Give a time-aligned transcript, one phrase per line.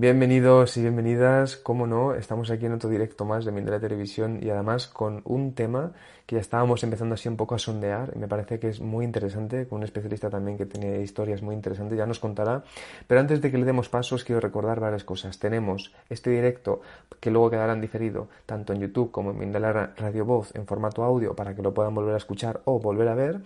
[0.00, 4.48] Bienvenidos y bienvenidas, como no, estamos aquí en otro directo más de Mindela Televisión y
[4.48, 5.90] además con un tema
[6.24, 9.04] que ya estábamos empezando así un poco a sondear y me parece que es muy
[9.04, 12.62] interesante, con un especialista también que tiene historias muy interesantes, ya nos contará.
[13.08, 15.36] Pero antes de que le demos pasos, quiero recordar varias cosas.
[15.40, 16.80] Tenemos este directo
[17.18, 21.02] que luego quedará en diferido, tanto en YouTube como en Mindela Radio Voz, en formato
[21.02, 23.40] audio, para que lo puedan volver a escuchar o volver a ver.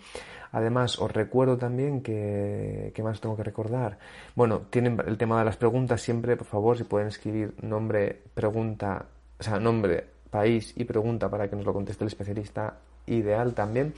[0.52, 3.98] Además, os recuerdo también que, ¿qué más tengo que recordar?
[4.36, 9.06] Bueno, tienen el tema de las preguntas siempre, por favor, si pueden escribir nombre, pregunta,
[9.40, 12.76] o sea, nombre, país y pregunta para que nos lo conteste el especialista
[13.06, 13.94] ideal también.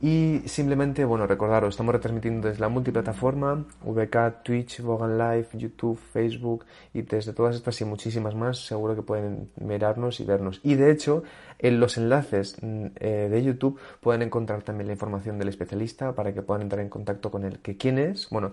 [0.00, 6.66] Y simplemente, bueno, recordaros, estamos retransmitiendo desde la multiplataforma, VK, Twitch, Vogan Live, YouTube, Facebook
[6.92, 10.60] y desde todas estas y muchísimas más, seguro que pueden mirarnos y vernos.
[10.62, 11.22] Y de hecho,
[11.58, 16.32] en los enlaces mm, eh, de YouTube pueden encontrar también la información del especialista para
[16.32, 17.58] que puedan entrar en contacto con él.
[17.60, 18.28] ¿Que quién es?
[18.30, 18.52] Bueno,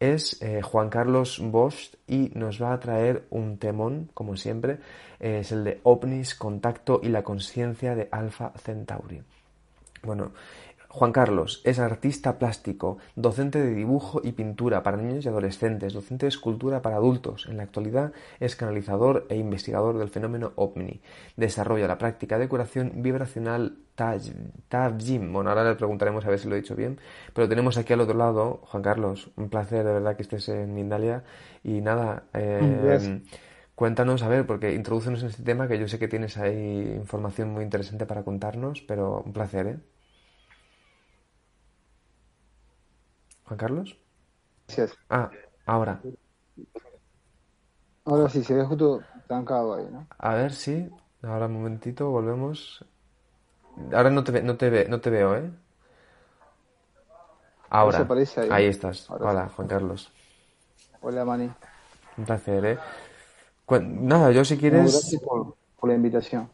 [0.00, 4.78] es eh, Juan Carlos Bosch y nos va a traer un temón, como siempre,
[5.20, 9.22] es el de OVNIS, Contacto y la Conciencia de Alpha Centauri.
[10.02, 10.32] Bueno,
[10.94, 16.26] Juan Carlos es artista plástico, docente de dibujo y pintura para niños y adolescentes, docente
[16.26, 17.46] de escultura para adultos.
[17.48, 21.00] En la actualidad es canalizador e investigador del fenómeno OVNI.
[21.38, 25.32] Desarrolla la práctica de curación vibracional Tajim.
[25.32, 26.98] Bueno, ahora le preguntaremos a ver si lo he dicho bien.
[27.32, 30.74] Pero tenemos aquí al otro lado, Juan Carlos, un placer de verdad que estés en
[30.74, 31.24] Mindalia.
[31.64, 33.22] Y nada, eh,
[33.74, 37.48] cuéntanos, a ver, porque introducenos en este tema que yo sé que tienes ahí información
[37.48, 39.91] muy interesante para contarnos, pero un placer, ¿eh?
[43.44, 43.96] Juan Carlos.
[44.66, 44.98] Gracias.
[45.08, 45.30] Ah,
[45.66, 46.02] ahora.
[48.04, 50.06] Ahora sí, se ve justo trancado ahí, ¿no?
[50.18, 50.88] A ver, sí.
[51.22, 52.84] Ahora un momentito, volvemos.
[53.92, 55.50] Ahora no te, ve- no te, ve- no te veo, ¿eh?
[57.70, 58.08] Ahora.
[58.36, 58.50] Ahí.
[58.50, 59.08] Ahí estás.
[59.08, 59.52] Ahora Hola, sí.
[59.56, 60.10] Juan Carlos.
[61.00, 61.50] Hola, Mani.
[62.18, 62.78] Un placer, ¿eh?
[63.66, 64.90] Cu- Nada, yo si No, quieres...
[64.90, 66.50] gracias por, por la invitación.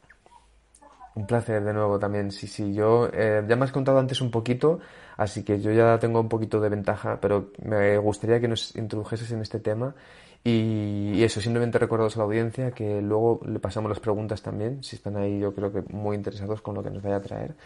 [1.18, 2.72] Un placer de nuevo también, sí, sí.
[2.72, 4.78] Yo eh, ya me has contado antes un poquito,
[5.16, 9.32] así que yo ya tengo un poquito de ventaja, pero me gustaría que nos introdujeses
[9.32, 9.96] en este tema
[10.44, 14.84] y, y eso, simplemente recordaros a la audiencia que luego le pasamos las preguntas también,
[14.84, 17.56] si están ahí yo creo que muy interesados con lo que nos vaya a traer.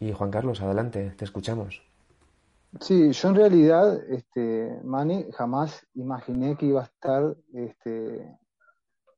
[0.00, 1.80] Y Juan Carlos, adelante, te escuchamos.
[2.78, 8.36] Sí, yo en realidad, este, Mani, jamás imaginé que iba a estar este,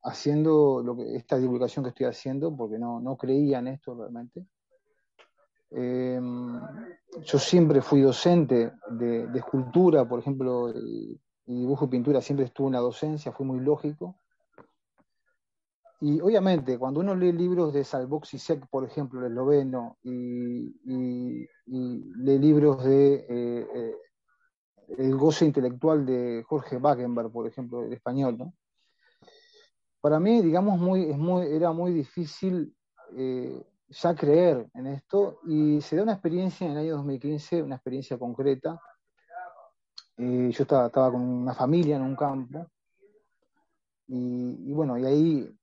[0.02, 4.46] haciendo esta divulgación que estoy haciendo, porque no, no creía en esto realmente.
[5.72, 6.20] Eh,
[7.24, 12.74] yo siempre fui docente de, escultura, por ejemplo, y, dibujo y pintura, siempre estuve en
[12.74, 14.16] la docencia, fue muy lógico.
[16.00, 20.74] Y obviamente, cuando uno lee libros de Salvok Zizek, por ejemplo, el esloveno, y,
[21.66, 23.94] lee libros de eh, eh,
[24.98, 28.54] El goce intelectual de Jorge Waggenberg, por ejemplo, el español, ¿no?
[30.00, 32.74] Para mí, digamos, muy, es muy, era muy difícil
[33.16, 37.76] eh, ya creer en esto, y se da una experiencia en el año 2015, una
[37.76, 38.80] experiencia concreta,
[40.22, 42.66] Eh, yo estaba, con una familia en un campo
[44.06, 45.58] y, bueno, y ahí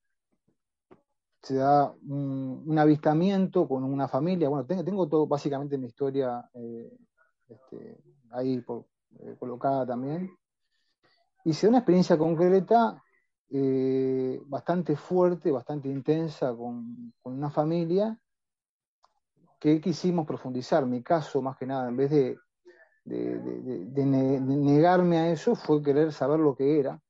[1.43, 4.49] se da un, avistamiento con una familia.
[4.49, 6.91] Bueno, tengo, tengo todo básicamente mi historia eh,
[7.47, 8.01] este,
[8.31, 8.63] ahí
[9.37, 10.35] colocada también.
[11.45, 13.03] Y se da una experiencia concreta
[13.49, 18.19] eh, bastante fuerte, bastante intensa con, una familia
[19.59, 20.85] que quisimos profundizar.
[20.85, 22.37] Mi caso, más que nada, en vez de,
[23.05, 27.01] negarme a eso, fue querer saber lo que era.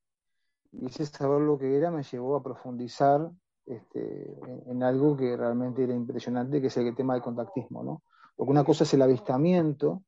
[0.72, 3.32] Y ese saber lo que era me llevó a profundizar
[3.66, 4.38] este,
[4.68, 7.84] en, algo que realmente era impresionante, que es el tema del contactismo.
[7.84, 8.04] ¿no?
[8.36, 10.04] Porque una cosa es el avistamiento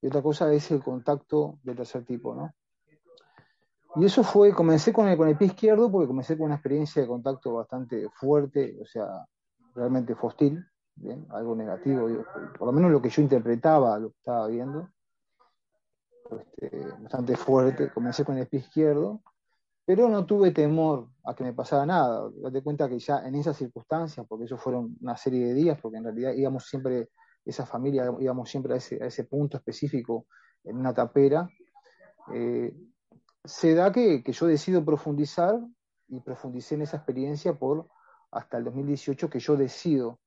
[0.00, 2.34] y otra cosa es el contacto del tercer tipo.
[2.34, 2.54] ¿no?
[3.96, 7.02] Y eso fue, comencé con el, con el pie izquierdo porque comencé con una experiencia
[7.02, 9.26] de contacto bastante fuerte, o sea,
[9.74, 10.64] realmente hostil,
[11.30, 12.08] algo negativo,
[12.58, 14.88] por lo menos lo que yo interpretaba, lo que estaba viendo,
[16.30, 17.90] este, bastante fuerte.
[17.90, 19.22] Comencé con el pie izquierdo,
[19.84, 22.30] pero no tuve temor a que me pasara nada.
[22.42, 25.98] Date cuenta que ya en esas circunstancias, porque eso fueron una serie de días, porque
[25.98, 27.10] en realidad íbamos siempre,
[27.44, 30.26] esa familia, íbamos siempre a ese, a ese punto específico
[30.64, 31.48] en una tapera.
[32.32, 32.74] Eh,
[33.44, 35.58] se da que, yo decido profundizar
[36.08, 37.88] y profundicé en esa experiencia por
[38.30, 40.20] hasta el 2018 que yo decido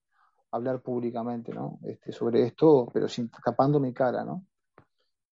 [0.51, 1.79] hablar públicamente ¿no?
[1.83, 4.45] este, sobre esto, pero sin tapando mi cara, ¿no?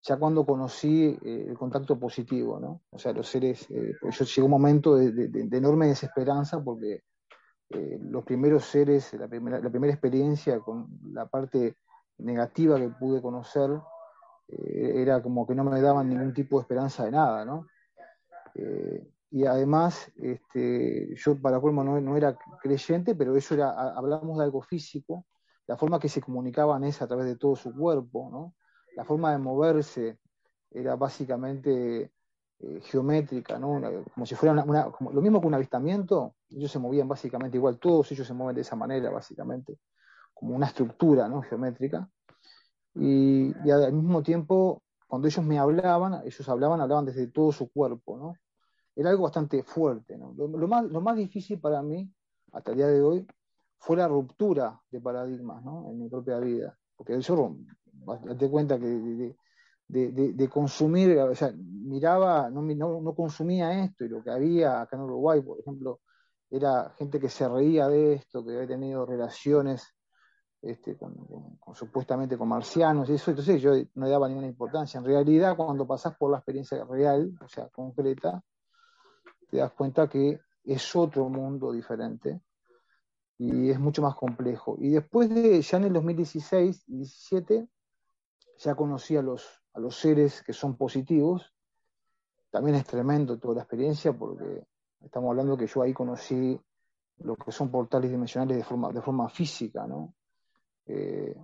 [0.04, 2.82] Ya cuando conocí eh, el contacto positivo, ¿no?
[2.90, 7.04] O sea, los seres, eh, yo llegó un momento de, enorme desesperanza porque
[7.70, 11.76] eh, los primeros seres, la primera, la primera experiencia con la parte
[12.18, 13.70] negativa que pude conocer,
[14.94, 17.66] era como que no me daban ningún tipo de esperanza de nada, ¿no?
[18.54, 24.36] Eh, y además, este, yo para colmo no, no, era creyente, pero eso era, hablamos
[24.38, 25.26] de algo físico,
[25.66, 28.54] la forma que se comunicaban es a través de todo su cuerpo, ¿no?
[28.94, 30.18] La forma de moverse
[30.70, 32.12] era básicamente
[32.58, 33.80] eh, geométrica, ¿no?
[34.14, 38.12] como si fuera una, lo mismo que un avistamiento, ellos se movían básicamente igual, todos
[38.12, 39.78] ellos se mueven de esa manera, básicamente,
[40.34, 41.42] como una estructura, ¿no?
[41.42, 42.08] Geométrica.
[42.94, 48.16] Y, al mismo tiempo cuando ellos me hablaban, ellos hablaban, hablaban desde todo su cuerpo,
[48.16, 48.34] ¿no?
[48.96, 50.32] Era algo bastante fuerte, ¿no?
[50.34, 52.10] Lo, más, lo más difícil para mí,
[52.50, 53.26] hasta el día de hoy,
[53.76, 55.90] fue la ruptura de paradigmas, ¿no?
[55.90, 56.78] En mi propia vida.
[56.96, 57.56] Porque yo,
[58.38, 59.36] te cuenta que
[59.88, 61.18] de, consumir,
[61.62, 66.00] miraba, no, no, no, consumía esto, y lo que había acá en Uruguay, por ejemplo,
[66.50, 69.94] era gente que se reía de esto, que había tenido relaciones
[70.62, 70.96] este,
[71.74, 74.98] supuestamente con marcianos y eso, entonces yo no daba ninguna importancia.
[74.98, 78.42] En realidad, cuando pasas por la experiencia real, o sea, concreta,
[79.50, 82.40] te das cuenta que es otro mundo diferente
[83.38, 84.76] y es mucho más complejo.
[84.78, 87.68] Y después de, ya en el 2016 y 17,
[88.58, 89.44] ya conocí a los,
[89.74, 91.52] a los seres que son positivos.
[92.52, 94.64] También es tremendo toda la experiencia porque
[95.00, 96.56] estamos hablando que yo ahí conocí
[97.18, 100.14] lo que son portales dimensionales de forma, de forma física, ¿no?
[100.86, 101.34] Eh,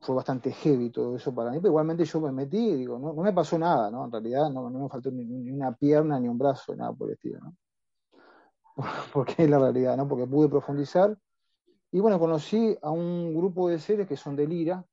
[0.00, 3.32] fue bastante heavy todo eso para mí, pero igualmente yo me metí digo, no, me
[3.32, 4.04] pasó nada, ¿no?
[4.04, 7.40] En realidad no, me faltó ni, una pierna, ni un brazo, nada por el estilo,
[7.40, 7.56] ¿no?
[9.12, 10.06] Porque es la realidad, ¿no?
[10.08, 11.16] Porque pude profundizar.
[11.90, 14.84] Y bueno, conocí a un grupo de seres que son de Lira,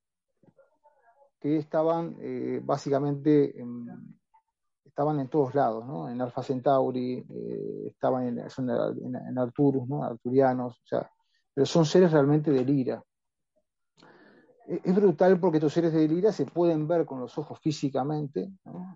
[1.40, 4.18] que estaban eh, básicamente en,
[4.84, 6.10] estaban en todos lados, ¿no?
[6.10, 10.04] En Alpha Centauri, eh, estaban en, en, en, Arturus, ¿no?
[10.04, 11.10] Arturianos, o sea,
[11.54, 13.04] pero son seres realmente de Lira
[14.68, 18.52] es brutal porque estos seres de Lira se pueden ver con los ojos físicamente,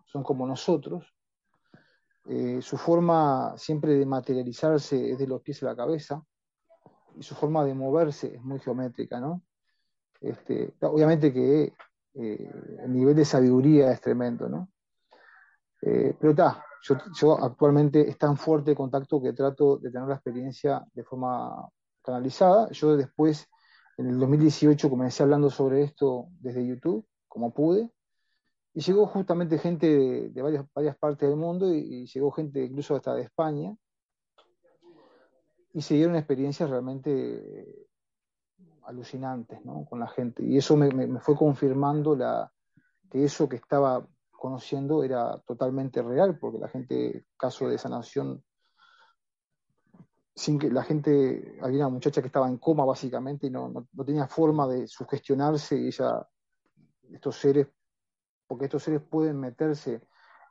[0.05, 1.13] son como nosotros.
[2.25, 6.23] Eh, su forma siempre de materializarse es de los pies a la cabeza
[7.15, 9.43] y su forma de moverse es muy geométrica, ¿no?
[10.21, 11.73] Este, obviamente que
[12.13, 12.51] eh,
[12.83, 14.69] el nivel de sabiduría es tremendo, ¿no?
[15.81, 20.07] Eh, pero está, yo, yo, actualmente es tan fuerte el contacto que trato de tener
[20.07, 21.69] la experiencia de forma
[22.03, 22.69] canalizada.
[22.71, 23.47] Yo después
[24.00, 27.91] en el 2018 comencé hablando sobre esto desde YouTube, como pude,
[28.74, 29.88] y llegó justamente gente
[30.29, 33.75] de, varias, partes del mundo y, llegó gente incluso hasta de España,
[35.74, 37.88] y se dieron experiencias realmente
[38.84, 39.86] alucinantes ¿no?
[39.86, 40.44] con la gente.
[40.46, 42.18] Y eso me, fue confirmando
[43.12, 48.46] que eso que estaba conociendo era totalmente real, porque la gente, caso de sanación
[50.39, 54.25] sin que la gente, había una muchacha que estaba en coma básicamente y no, tenía
[54.25, 56.25] forma de sugestionarse y ella,
[57.12, 57.67] estos seres,
[58.48, 60.01] porque estos seres pueden meterse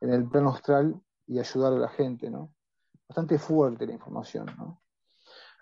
[0.03, 2.53] en el plano astral y ayudar a la gente, ¿no?
[3.09, 4.83] Bastante fuerte la información, ¿no?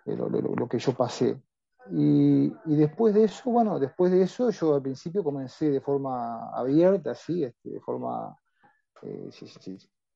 [0.07, 1.41] lo, que yo pasé.
[1.93, 7.13] Y, después de eso, bueno, después de eso yo al principio comencé de forma abierta,
[7.13, 8.37] así, este, de forma
[9.03, 9.31] Eh,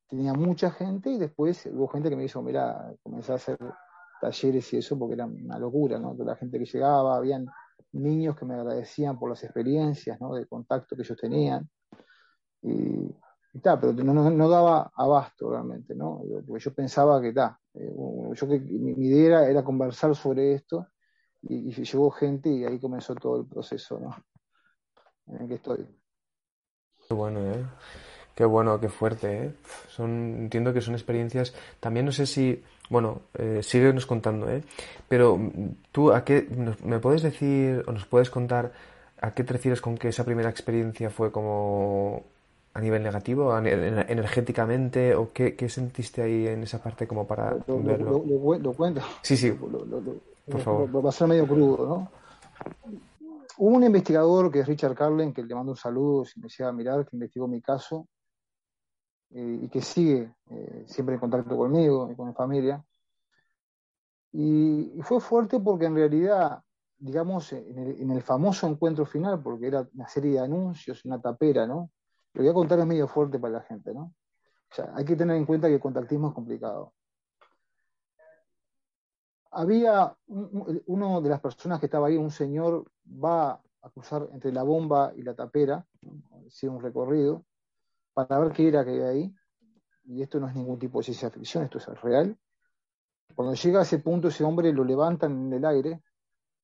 [0.08, 3.58] tenía mucha gente y después hubo gente que me dijo, mira, comencé a hacer
[4.20, 6.14] talleres y eso porque era una locura, ¿no?
[6.18, 7.46] La gente que llegaba, habían
[7.92, 10.34] niños que me agradecían por las experiencias, ¿no?
[10.34, 11.68] De contacto que ellos tenían.
[12.62, 13.14] Y,
[13.52, 16.22] pero no, daba abasto realmente, ¿no?
[16.46, 17.92] Porque yo pensaba que, está, eh,
[18.34, 20.86] yo que mi, idea era, conversar sobre esto
[21.42, 24.14] y, llegó gente y ahí comenzó todo el proceso, ¿no?
[25.26, 25.86] En el que estoy.
[27.08, 27.64] Qué bueno, ¿eh?
[28.34, 29.54] Qué bueno, qué fuerte, ¿eh?
[29.88, 31.52] Son, entiendo que son experiencias.
[31.80, 34.62] También no sé si, bueno, eh, síguenos contando, ¿eh?
[35.08, 35.38] Pero
[35.92, 36.46] tú, ¿a qué
[36.84, 38.72] me puedes decir o nos puedes contar
[39.20, 42.24] a qué te refieres con que esa primera experiencia fue como
[42.74, 48.24] a nivel negativo, energéticamente, o qué, sentiste ahí en esa parte como para lo, verlo?
[48.60, 49.02] Lo, cuento.
[49.22, 49.52] Sí, sí.
[49.52, 51.04] Por favor.
[51.04, 52.10] Va a ser medio crudo, ¿no?
[53.58, 56.70] Hubo un investigador que es Richard Carlen, que le mando un saludo si me llega
[56.70, 58.08] a mirar, que investigó mi caso
[59.32, 62.84] eh, y que sigue eh, siempre en contacto conmigo y con mi familia.
[64.32, 66.62] Y, fue fuerte porque en realidad,
[66.98, 71.20] digamos, en el, en el, famoso encuentro final, porque era una serie de anuncios, una
[71.20, 71.90] tapera, ¿no?
[72.32, 74.14] Lo voy a contar es medio fuerte para la gente, ¿no?
[74.70, 76.92] O sea, hay que tener en cuenta que el contactismo es complicado.
[79.52, 84.62] Había uno de las personas que estaba ahí, un señor, va a cruzar entre la
[84.62, 85.84] bomba y la tapera,
[86.46, 87.44] hacía un recorrido,
[88.12, 89.34] para ver qué era que había ahí.
[90.04, 92.36] Y esto no es ningún tipo de ciencia ficción, esto es real.
[93.34, 96.02] Cuando llega a ese punto, ese hombre lo levantan en el aire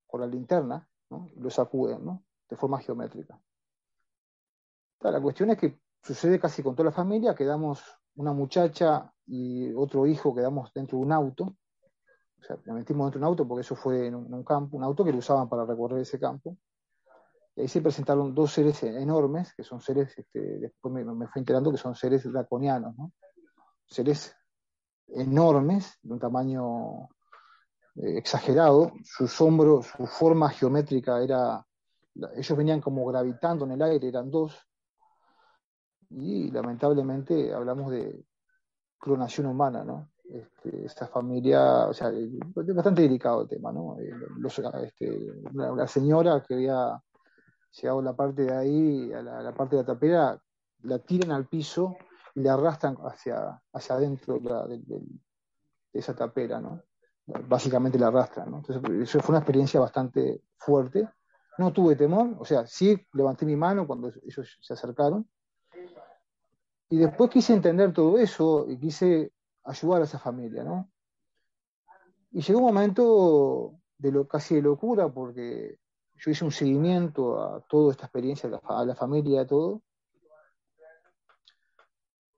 [0.07, 0.89] con la linterna
[1.35, 3.41] y lo sacuden de forma geométrica.
[5.01, 7.83] La cuestión es que sucede casi con toda la familia, quedamos
[8.17, 13.21] una muchacha y otro hijo quedamos dentro de un auto, o sea, nos metimos dentro
[13.21, 15.65] de un auto porque eso fue en un, campo, un auto que lo usaban para
[15.65, 16.57] recorrer ese campo.
[17.57, 21.79] Ahí se presentaron dos seres enormes, que son seres, este, después me, fui enterando que
[21.79, 23.13] son seres draconianos, ¿no?
[23.87, 24.37] Seres
[25.09, 27.09] enormes, de un tamaño
[27.95, 31.65] eh, exagerado, sus hombros, su forma geométrica era,
[32.37, 34.55] ellos venían como gravitando en el aire, eran dos,
[36.11, 38.23] y lamentablemente hablamos de
[38.99, 40.11] clonación humana, ¿no?
[40.29, 43.97] Este, esta familia, o sea, es bastante delicado el tema, ¿no?
[43.99, 44.11] Eh,
[44.85, 47.01] este, la, señora que había
[47.81, 50.43] llegado a la parte de ahí, a la, parte de la tapera,
[50.83, 51.97] la tiran al piso
[52.35, 55.03] y la arrastran hacia, hacia adentro de,
[55.93, 56.83] esa tapera, ¿no?
[57.27, 58.59] Básicamente la arrastran, ¿no?
[58.59, 61.09] Entonces, eso fue una experiencia bastante fuerte.
[61.59, 65.27] No tuve temor, o sea, sí levanté mi mano cuando ellos se acercaron,
[66.89, 69.33] y después quise entender todo eso y quise
[69.65, 70.89] ayudar a esa familia, ¿no?
[72.31, 75.79] Y llegó un momento de lo, casi de locura porque
[76.19, 79.83] yo hice un seguimiento a toda esta experiencia, a la, familia, a todo.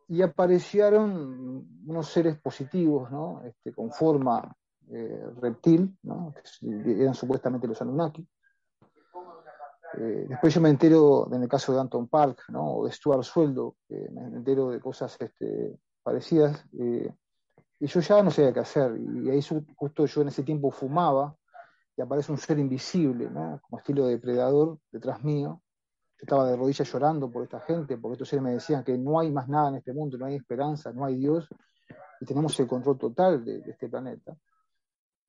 [0.08, 3.42] Y aparecieron unos seres positivos, ¿no?
[3.44, 4.56] Este, con forma
[4.90, 6.32] eh, reptil, ¿no?
[6.60, 8.26] Que eran supuestamente los Anunnaki.
[9.98, 12.74] Eh, después yo me entero, en el caso de Anton Park, ¿no?
[12.74, 17.10] o de Stuart Sueldo, me entero de cosas este, parecidas, eh,
[17.80, 18.96] y yo ya no sabía qué hacer.
[18.98, 19.40] Y ahí
[19.76, 21.36] justo yo en ese tiempo fumaba,
[21.98, 23.60] y aparece un ser invisible, ¿no?
[23.60, 25.60] como estilo de depredador, detrás mío.
[26.16, 29.20] Yo estaba de rodillas llorando por esta gente, porque estos seres me decían que no
[29.20, 31.48] hay más nada en este mundo, no hay esperanza, no hay Dios,
[32.20, 34.36] y tenemos el control total de este planeta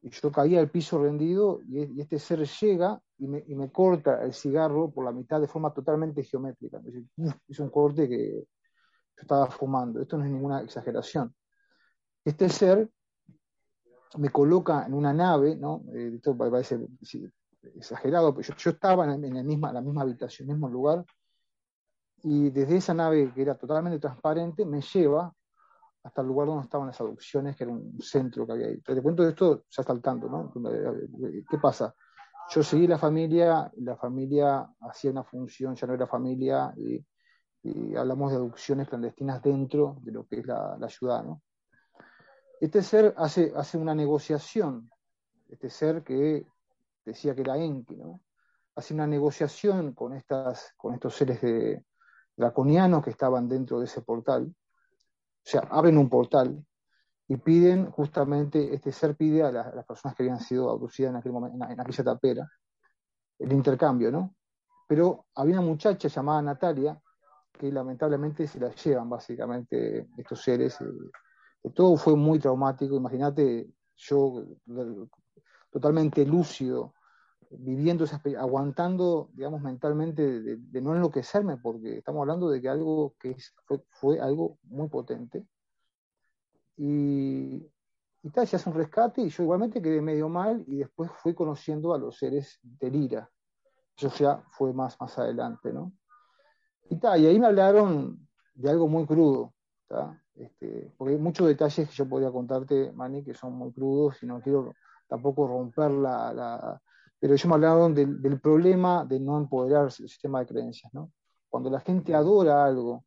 [0.02, 4.24] y yo caía al piso rendido y, este ser llega y me, y me, corta
[4.24, 6.80] el cigarro por la mitad de forma totalmente geométrica.
[7.48, 10.02] Es un corte que yo estaba fumando.
[10.02, 11.36] Esto no es ninguna exageración.
[12.24, 12.90] Este ser
[14.18, 15.84] me coloca en una nave, ¿no?
[15.94, 16.80] Eh, esto parece
[17.76, 21.06] exagerado, pero yo, estaba en, en, misma, la misma habitación, mismo lugar,
[22.24, 25.34] y desde esa nave que era totalmente transparente me lleva
[26.04, 28.80] hasta el lugar donde estaban las adopciones, que era un centro que había ahí.
[28.82, 30.52] Te cuento esto ya saltando, ¿no?
[31.50, 31.94] ¿Qué pasa?
[32.50, 37.06] Yo seguí la familia, la familia hacía una función, ya no era familia, y,
[37.96, 41.42] hablamos de adopciones clandestinas dentro de lo que es la, la ciudad, ¿no?
[42.60, 44.92] Este ser hace, hace una negociación,
[45.48, 46.46] este ser que
[47.06, 48.22] decía que era Enki, ¿no?
[48.76, 51.40] Hace una negociación con, estas, con estos seres
[52.36, 56.66] draconianos que estaban dentro de ese portal, o sea, abren un portal
[57.28, 61.32] y piden justamente, este ser pide a, las personas que habían sido abducidas en, aquel
[61.32, 62.52] momento, en, aquella tapera,
[63.38, 64.36] el intercambio, ¿no?
[64.88, 67.00] Pero había una muchacha llamada Natalia
[67.52, 70.80] que lamentablemente se la llevan básicamente estos seres.
[70.82, 70.86] Eh,
[71.74, 72.96] todo fue muy traumático.
[72.96, 74.46] Imagínate, yo
[75.72, 76.94] totalmente lúcido,
[77.50, 78.06] viviendo,
[78.38, 83.36] aguantando, digamos, mentalmente de, no enloquecerme, porque estamos hablando de que algo que
[83.66, 85.46] fue, fue, algo muy potente.
[86.78, 87.68] Y,
[88.22, 91.34] y tal, se hace un rescate y yo igualmente quedé medio mal y después fui
[91.34, 93.30] conociendo a los seres del IRA.
[93.98, 95.92] Eso ya fue más, más adelante, ¿no?
[96.90, 99.54] Y, tal, y ahí me hablaron de algo muy crudo,
[100.40, 104.26] este, porque hay muchos detalles que yo podría contarte, Manny, que son muy crudos y
[104.26, 104.74] no quiero
[105.08, 106.82] tampoco romper la...
[107.20, 111.12] Pero ellos me hablaron del, problema de no empoderarse del sistema de creencias, ¿no?
[111.50, 113.04] Cuando la gente adora algo,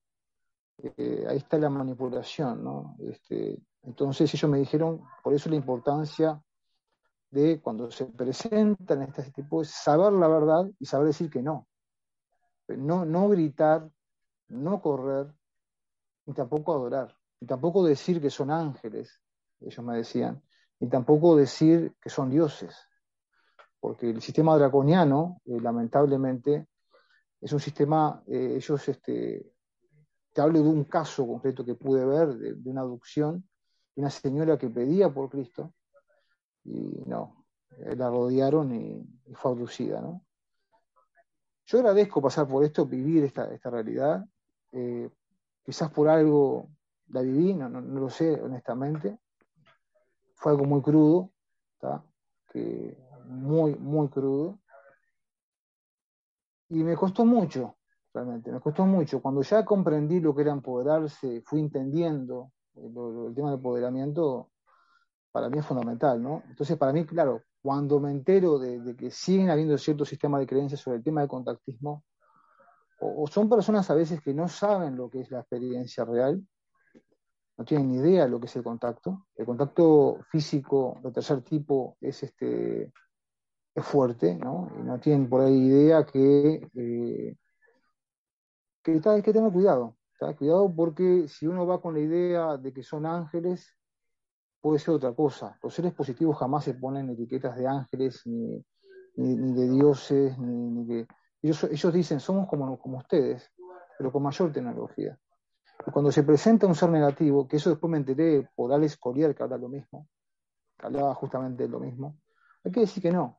[0.77, 2.97] eh, ahí está la manipulación, ¿no?
[2.99, 6.39] Este, entonces ellos me dijeron, por eso la importancia
[7.31, 11.67] de cuando se presentan este tipo saber la verdad y saber decir que no.
[12.69, 13.89] No, no gritar,
[14.49, 15.33] no correr,
[16.27, 19.21] ni tampoco adorar, ni tampoco decir que son ángeles,
[19.59, 20.41] ellos me decían,
[20.79, 22.89] ni tampoco decir que son dioses,
[23.81, 26.69] porque el sistema draconiano, eh, lamentablemente,
[27.41, 29.45] es un sistema, eh, ellos, este,
[30.33, 33.45] te hablo de un caso concreto que pude ver, de, una aducción,
[33.97, 35.75] de una señora que pedía por Cristo,
[36.63, 37.45] y no,
[37.79, 40.25] eh, la rodearon y, fue abducida, ¿no?
[41.67, 44.25] Yo agradezco pasar por esto, vivir esta, esta realidad,
[45.65, 46.69] quizás por algo
[47.13, 49.19] la viví, no, lo sé honestamente.
[50.35, 51.31] Fue algo muy crudo,
[52.51, 54.59] que muy, muy crudo.
[56.69, 57.77] Y me costó mucho,
[58.13, 59.21] realmente, me costó mucho.
[59.21, 64.51] Cuando ya comprendí lo que era empoderarse, fui entendiendo el tema del empoderamiento,
[65.31, 66.43] para mí es fundamental, ¿no?
[66.49, 70.47] Entonces, para mí, claro, cuando me entero de, de que siguen habiendo cierto sistema de
[70.47, 72.05] creencias sobre el tema del contactismo,
[73.03, 76.47] o, son personas a veces que no saben lo que es la experiencia real,
[77.57, 79.27] no tienen ni idea de lo que es el contacto.
[79.37, 82.93] El contacto físico de tercer tipo es, este,
[83.75, 84.71] es fuerte, ¿no?
[84.79, 87.37] Y no tienen por ahí idea que, eh,
[88.83, 89.97] que hay que tener cuidado.
[90.39, 93.77] Cuidado porque si uno va con la idea de que son ángeles,
[94.61, 95.59] puede ser otra cosa.
[95.63, 98.65] Los seres positivos jamás se ponen etiquetas de ángeles, ni,
[99.17, 101.07] de dioses, ni, ni de
[101.43, 103.51] ellos, dicen, somos como, como ustedes,
[103.99, 105.19] pero con mayor tecnología.
[105.91, 109.43] Cuando se presenta un ser negativo, que eso después me enteré por Alex Collier, que
[109.43, 110.09] habla lo mismo,
[110.79, 112.19] que hablaba justamente de lo mismo,
[112.65, 113.39] hay que decir que no.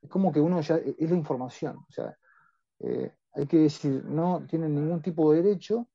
[0.00, 1.78] Es como que uno ya, es la información.
[1.88, 2.16] O sea,
[2.80, 5.88] eh, hay que decir, no tienen ningún tipo de derecho,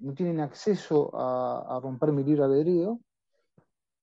[0.00, 3.00] no tienen acceso a, romper mi libre albedrío,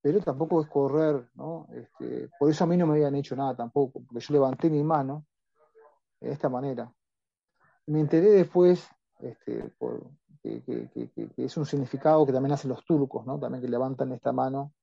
[0.01, 1.67] pero tampoco es correr, ¿no?
[1.73, 4.83] Este, por eso a mí no me habían hecho nada tampoco, porque yo levanté mi
[4.83, 5.25] mano
[6.19, 6.91] de esta manera.
[7.87, 8.87] Me enteré después
[9.19, 9.73] este,
[10.65, 13.39] que, es un significado que también hacen los turcos, ¿no?
[13.39, 14.73] también que levantan esta mano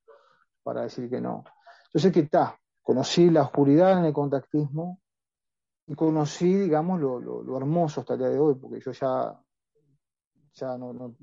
[0.63, 1.45] para decir que no.
[1.87, 2.59] Entonces, ¿qué está?
[2.83, 5.01] Conocí la oscuridad en el contactismo
[5.87, 9.39] y conocí, digamos, lo, lo, hermoso hasta el día de hoy, porque yo ya,
[10.55, 11.15] ya no,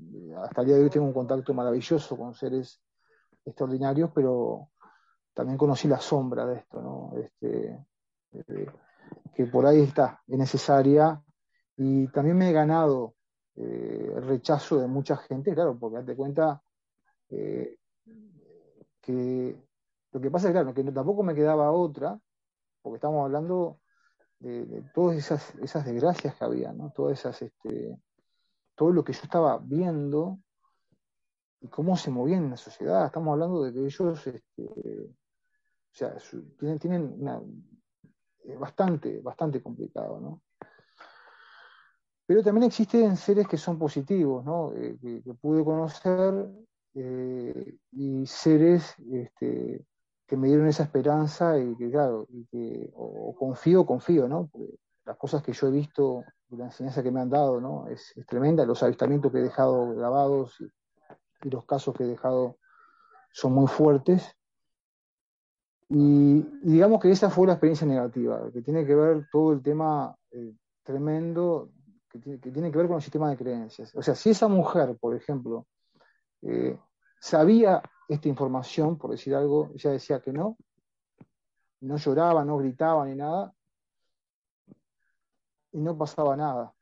[0.42, 2.80] hasta el día de hoy tengo un contacto maravilloso con seres
[3.44, 4.68] extraordinarios, pero
[5.34, 7.12] también conocí la sombra de esto, ¿no?
[7.18, 7.86] Este,
[8.32, 8.66] eh,
[9.34, 11.22] que por ahí está, es necesaria.
[11.76, 13.14] Y también me he ganado
[13.56, 16.62] eh, rechazo de mucha gente, claro, porque date cuenta
[17.28, 17.76] eh,
[19.00, 19.56] que
[20.12, 22.18] lo que pasa es claro, que tampoco me quedaba otra,
[22.82, 23.80] porque estamos hablando
[24.38, 26.92] de, todas esas, esas desgracias que había, ¿no?
[26.94, 27.98] Todas esas, este,
[28.74, 30.38] todo lo que yo estaba viendo
[31.60, 33.06] y cómo se movían en la sociedad.
[33.06, 36.16] Estamos hablando de que ellos, este, o sea,
[36.58, 37.40] tienen, tienen una,
[38.58, 40.42] bastante, bastante complicado, ¿no?
[42.32, 44.72] Pero también existen seres que son positivos, ¿no?
[44.72, 46.48] Eh, que, pude conocer
[46.94, 49.84] eh, y seres este,
[50.26, 54.48] que me dieron esa esperanza y que, claro, y que, o, confío, confío, ¿no?
[54.50, 57.86] Porque las cosas que yo he visto y la enseñanza que me han dado, ¿no?
[57.88, 60.56] Es, tremenda, los avistamientos que he dejado grabados
[61.42, 62.56] y los casos que he dejado
[63.30, 64.34] son muy fuertes
[65.90, 70.16] y, digamos que esa fue la experiencia negativa, que tiene que ver todo el tema
[70.30, 71.68] eh, tremendo,
[72.12, 73.94] que tiene, que ver con el sistema de creencias.
[73.94, 75.66] O sea, si esa mujer, por ejemplo,
[76.42, 76.78] eh,
[77.18, 80.56] sabía esta información, por decir algo, ella decía que no,
[81.80, 83.54] no lloraba, no gritaba ni nada,
[85.72, 86.74] y no pasaba nada.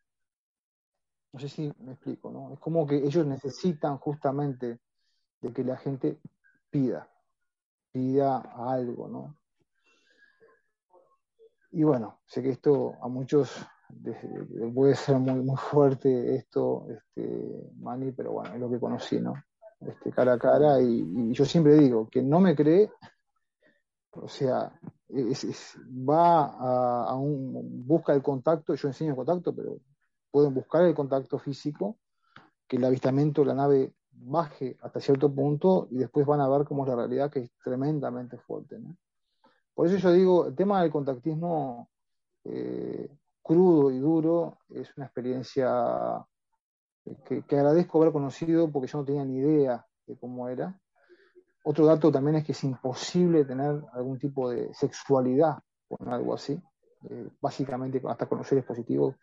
[1.33, 2.53] No sé si me explico, ¿no?
[2.53, 4.81] Es como que ellos necesitan justamente
[5.41, 6.19] de que la gente
[6.71, 7.09] pida
[7.93, 9.37] pida algo, ¿no?
[11.73, 13.55] Y bueno, sé que esto a muchos
[14.75, 19.35] puede ser muy, muy fuerte esto, este, Mani, pero bueno, es lo que conocí, ¿no?
[19.81, 22.91] Este, cara a cara, y, yo siempre digo, que no me cree,
[24.13, 24.73] o sea,
[25.11, 26.45] va
[27.07, 29.79] a, un, busca el contacto, yo enseño el contacto, pero
[30.31, 31.97] pueden buscar el contacto físico,
[32.69, 36.65] que el avistamiento de la nave baje hasta cierto punto y después van a ver
[36.65, 38.79] cómo es la realidad, que es tremendamente fuerte.
[39.75, 41.89] Por eso yo digo, el tema del contactismo
[42.45, 43.09] eh,
[43.51, 46.25] crudo y duro es una experiencia
[47.27, 50.79] que, que, agradezco haber conocido porque yo no tenía ni idea de cómo era.
[51.65, 55.59] Otro dato también es que es imposible tener algún tipo de sexualidad
[55.89, 56.63] con algo así,
[57.11, 59.17] eh, básicamente hasta con los seres positivos,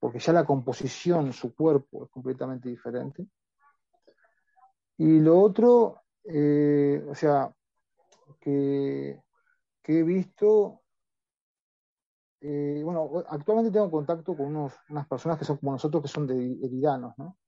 [0.00, 3.24] porque ya la composición, su cuerpo es completamente diferente.
[4.98, 7.54] Y lo otro, eh, o sea,
[8.40, 9.22] que
[9.86, 10.83] he visto,
[12.46, 16.26] eh, bueno, actualmente tengo contacto con unos, unas personas que son como nosotros, que son
[16.26, 17.38] de Eridanos, ¿no?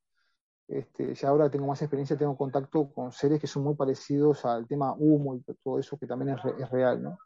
[0.66, 4.66] Este, ya ahora tengo más experiencia, tengo contacto con seres que son muy parecidos al
[4.66, 7.18] tema humo y todo eso, que también es, real, ¿no?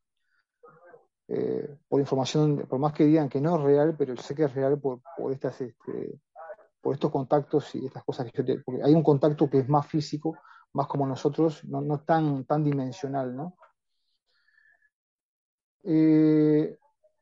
[1.28, 4.54] Eh, por información, por más que digan que no es real, pero sé que es
[4.54, 6.20] real por, estas, este,
[6.80, 9.68] por estos contactos y estas cosas que yo te, porque hay un contacto que es
[9.68, 10.36] más físico,
[10.72, 13.54] más como nosotros, no, no tan, tan dimensional, ¿no?
[15.82, 16.29] Eh,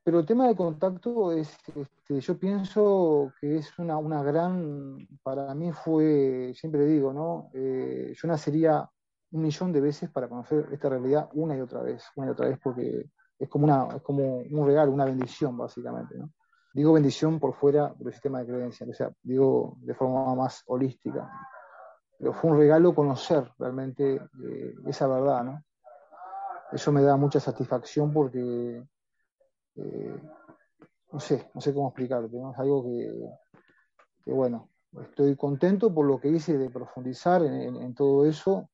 [0.08, 5.54] pero el tema de contacto es, este, yo pienso que es una, una, gran, para
[5.54, 7.50] mí fue, siempre digo, ¿no?
[7.52, 8.88] Eh, yo nacería
[9.32, 12.48] un millón de veces para conocer esta realidad una y otra vez, una y otra
[12.48, 16.30] vez, porque es como, una, es como un regalo, una bendición, básicamente, ¿no?
[16.72, 21.30] Digo bendición por fuera del sistema de creencias, o sea, digo de forma más holística.
[22.18, 25.62] Pero fue un regalo conocer realmente eh, esa verdad, ¿no?
[26.72, 28.82] Eso me da mucha satisfacción porque
[29.78, 30.20] eh,
[31.12, 34.68] no sé, no sé cómo explicarte, Es algo que, bueno,
[35.02, 38.68] estoy contento por lo que hice de profundizar en, todo eso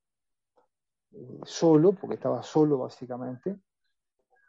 [1.11, 3.57] eh, solo, porque estaba solo básicamente,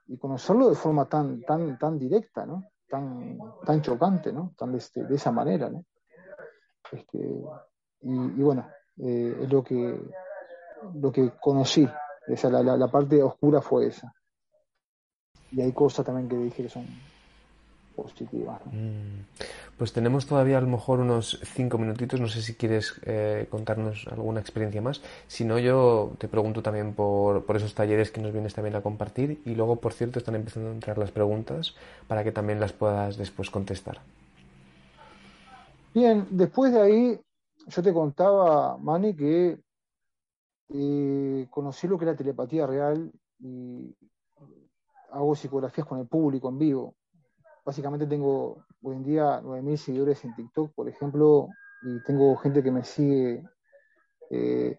[0.08, 2.64] y conocerlo de forma tan, tan, tan directa, ¿no?
[2.88, 4.54] Tan, tan chocante, ¿no?
[4.56, 5.84] Tan de, este, esa manera, ¿no?
[6.90, 7.18] Este,
[8.00, 10.00] y, bueno, eh, es lo que,
[10.94, 11.88] lo que conocí,
[12.28, 14.12] esa, la parte oscura fue esa
[15.52, 16.86] y hay cosas también que dije que son
[17.96, 18.60] positivas.
[18.66, 19.24] Mm.
[19.78, 24.06] Pues tenemos todavía a lo mejor unos cinco minutitos, no sé si quieres eh, contarnos
[24.10, 25.02] alguna experiencia más.
[25.26, 28.82] Si no, yo te pregunto también por, por, esos talleres que nos vienes también a
[28.82, 31.74] compartir y luego, por cierto, están empezando a entrar las preguntas
[32.06, 34.00] para que también las puedas después contestar.
[35.94, 37.20] Bien, después de ahí,
[37.68, 39.58] yo te contaba, Manny, que
[40.74, 43.94] eh, conocí lo que era telepatía real y
[45.10, 46.94] hago psicografías con el público en vivo.
[47.64, 51.48] Básicamente tengo hoy en día 9.000 seguidores en TikTok, por ejemplo,
[51.82, 53.44] y tengo gente que me sigue.
[54.30, 54.78] Eh,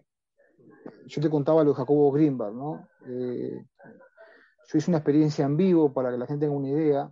[1.06, 2.88] yo te contaba lo de Jacobo Greenberg, ¿no?
[3.06, 3.64] Eh,
[4.68, 7.10] yo hice una experiencia en vivo para que la gente tenga una idea,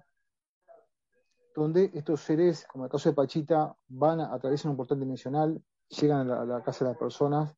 [1.54, 6.30] donde estos seres, como el caso de Pachita, van a atravesar un portal dimensional, llegan
[6.30, 7.54] a la, casa de las personas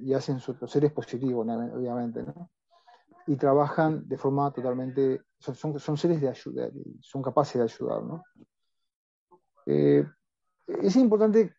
[0.00, 2.50] y hacen sus seres positivos, obviamente, ¿no?
[3.26, 6.68] Y trabajan de forma totalmente, son, son, seres de ayuda,
[7.00, 8.02] son capaces de ayudar.
[8.02, 8.22] ¿no?
[9.66, 10.06] Eh,
[10.66, 11.54] es importante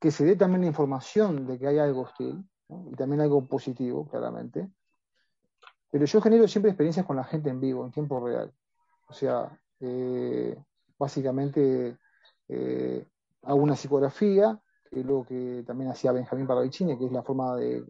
[0.00, 4.08] que se dé también la información de que hay algo hostil y también algo positivo,
[4.08, 4.70] claramente.
[5.90, 8.52] Pero yo genero siempre experiencias con la gente en vivo, en tiempo real.
[9.08, 10.56] O sea, eh,
[10.98, 11.96] básicamente
[12.48, 13.06] eh,
[13.42, 17.56] hago una psicografía, que es lo que también hacía Benjamín Paravicini, que es la forma
[17.56, 17.84] de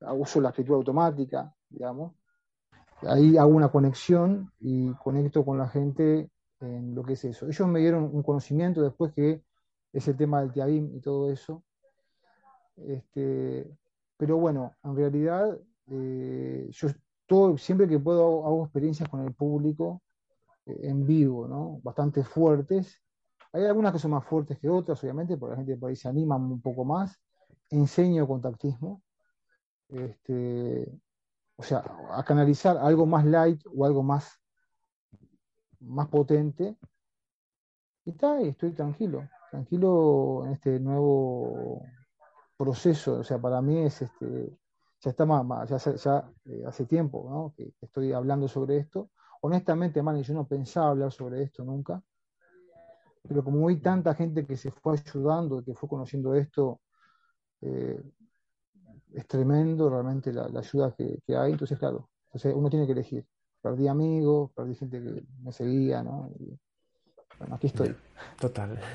[0.00, 2.12] uso la escritura automática, digamos,
[3.02, 6.30] ahí hago una conexión y conecto con la gente
[6.60, 7.46] en lo que es eso.
[7.46, 9.42] Ellos me dieron un conocimiento después que
[9.92, 11.62] es el tema del Tiabim y todo eso.
[12.76, 13.70] Este,
[14.16, 15.58] pero bueno, en realidad
[15.90, 16.88] eh, yo
[17.26, 20.02] todo, siempre que puedo hago, experiencias con el público
[20.66, 21.80] eh, en vivo, ¿no?
[21.82, 23.02] Bastante fuertes.
[23.52, 26.08] Hay algunas que son más fuertes que otras, obviamente, porque la gente por ahí se
[26.08, 27.18] anima un poco más.
[27.70, 29.02] Enseño contactismo.
[29.88, 30.92] Este,
[31.56, 34.40] o sea, a canalizar algo más light o algo más,
[35.80, 36.76] más potente.
[38.04, 41.82] Y está, y estoy tranquilo, tranquilo en este nuevo
[42.56, 43.20] proceso.
[43.20, 44.56] O sea, para mí es este,
[45.00, 47.54] ya está más, ya, eh, hace tiempo ¿no?
[47.56, 49.10] que, estoy hablando sobre esto.
[49.40, 52.02] Honestamente, man, yo no pensaba hablar sobre esto nunca.
[53.28, 56.80] Pero como hay tanta gente que se fue ayudando, que fue conociendo esto,
[57.60, 58.00] eh,
[59.14, 61.52] es tremendo realmente la, ayuda que, hay.
[61.52, 63.26] Entonces, claro, entonces uno tiene que elegir.
[63.62, 66.30] Perdí amigos, perdí gente que me seguía, ¿no?
[67.38, 67.94] bueno, aquí estoy.
[68.38, 68.78] Total.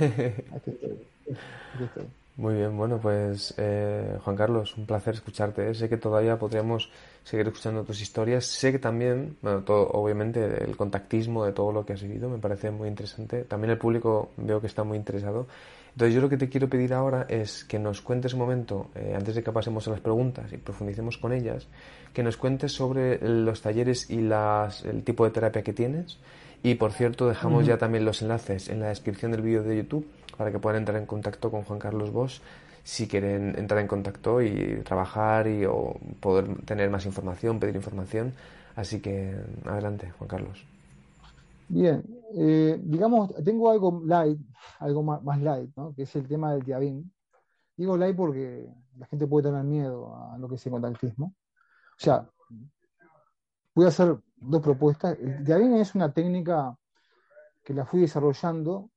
[0.55, 2.07] Aquí estoy.
[2.37, 5.69] Muy bien, bueno, pues eh, Juan Carlos, un placer escucharte.
[5.69, 5.73] ¿eh?
[5.75, 6.89] Sé que todavía podríamos
[7.23, 8.45] seguir escuchando tus historias.
[8.45, 12.39] Sé que también, bueno, todo, obviamente el contactismo de todo lo que has vivido me
[12.39, 13.43] parece muy interesante.
[13.43, 15.45] También el público veo que está muy interesado.
[15.93, 19.13] Entonces yo lo que te quiero pedir ahora es que nos cuentes un momento, eh,
[19.15, 21.67] antes de que pasemos a las preguntas y profundicemos con ellas,
[22.13, 26.17] que nos cuentes sobre los talleres y las, el tipo de terapia que tienes.
[26.63, 30.07] Y por cierto, dejamos ya también los enlaces en la descripción del vídeo de YouTube
[30.37, 32.39] para que puedan entrar en contacto con Juan Carlos Bosch
[32.83, 38.33] si quieren entrar en contacto y trabajar y o poder tener más información, pedir información.
[38.75, 40.70] Así que adelante, Juan Carlos.
[41.73, 42.03] Bien,
[42.35, 44.37] eh, digamos, tengo algo light,
[44.79, 45.95] algo más, light, ¿no?
[45.95, 47.13] que es el tema del diabín.
[47.77, 51.27] Digo light porque la gente puede tener miedo a lo que es el contactismo.
[51.27, 52.29] O sea,
[53.73, 55.17] voy a hacer dos propuestas.
[55.17, 56.77] El diabín es una técnica
[57.63, 58.89] que la fui desarrollando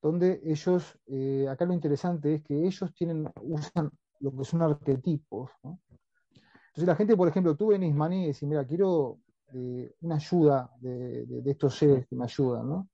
[0.00, 5.50] donde ellos, eh, acá lo interesante es que ellos tienen, usan lo que son arquetipos.
[5.62, 9.18] Entonces la gente, por ejemplo, tú venís, Mani, y decís, mira, quiero
[9.52, 12.88] eh, una ayuda de, estos seres que me ayudan, ¿no?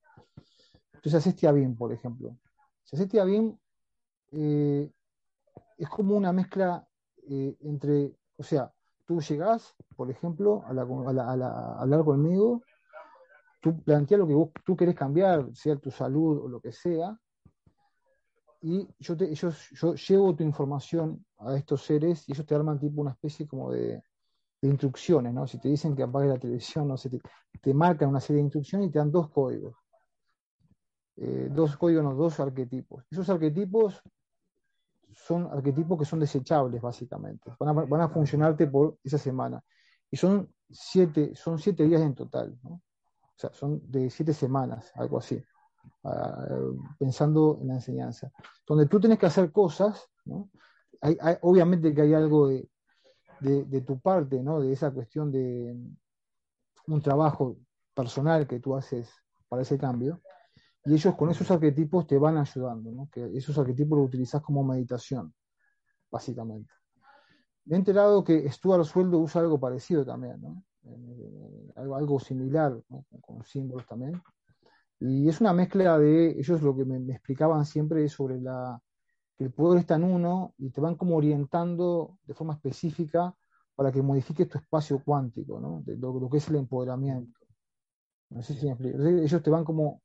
[0.94, 2.36] Entonces haces Tiabim, por ejemplo.
[2.84, 3.56] Si haces Tiabim,
[4.32, 4.90] eh,
[5.78, 6.86] es como una mezcla
[7.28, 8.72] entre, o sea,
[9.06, 12.62] tú llegás, por ejemplo, a, a hablar conmigo
[13.62, 17.16] tú planteas lo que vos, tú querés cambiar, sea tu salud o lo que sea,
[18.60, 23.00] y yo, te, yo llevo tu información a estos seres y ellos te arman tipo
[23.00, 24.02] una especie como de,
[24.68, 25.46] instrucciones, ¿no?
[25.46, 27.10] Si te dicen que apagues la televisión, no sé,
[27.60, 29.76] te, marcan una serie de instrucciones y te dan dos códigos.
[31.16, 33.04] Eh, dos códigos, no, dos arquetipos.
[33.10, 34.02] Esos arquetipos
[35.14, 37.52] son arquetipos que son desechables, básicamente.
[37.58, 39.62] Van a, funcionarte por esa semana.
[40.10, 42.70] Y son siete, son siete días en total, ¿no?
[42.70, 45.42] O sea, son de siete semanas, algo así,
[46.04, 46.46] ah,
[46.98, 48.30] pensando en la enseñanza.
[48.66, 50.50] Donde tú tienes que hacer cosas, ¿no?
[51.00, 52.48] Hay, obviamente que hay algo
[53.42, 54.60] de, tu parte, ¿no?
[54.60, 55.76] De esa cuestión de
[56.86, 57.56] un trabajo
[57.94, 59.10] personal que tú haces
[59.48, 60.20] para ese cambio.
[60.84, 63.08] Y ellos con esos arquetipos te van ayudando, ¿no?
[63.10, 65.32] Que esos arquetipos los utilizas como meditación,
[66.10, 66.72] básicamente.
[67.64, 70.64] Me he enterado que Stuart Sueldo usa algo parecido también, ¿no?
[70.84, 72.80] Eh, algo, similar,
[73.20, 74.20] con símbolos también.
[74.98, 78.80] Y es una mezcla de, ellos lo que me, explicaban siempre es sobre la,
[79.36, 83.34] que el poder está en uno y te van como orientando de forma específica
[83.74, 85.82] para que modifiques tu espacio cuántico, ¿no?
[85.84, 87.40] de lo, que es el empoderamiento.
[88.30, 88.98] No sé si me explico.
[89.02, 90.02] ellos te van como,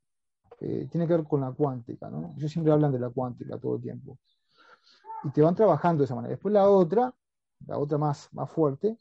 [0.59, 2.33] eh, tiene que ver con la cuántica, ¿no?
[2.37, 4.17] Ellos siempre hablan de la cuántica todo el tiempo.
[5.23, 6.31] Y te van trabajando de esa manera.
[6.31, 7.13] Después la otra,
[7.65, 8.97] la otra más, más fuerte,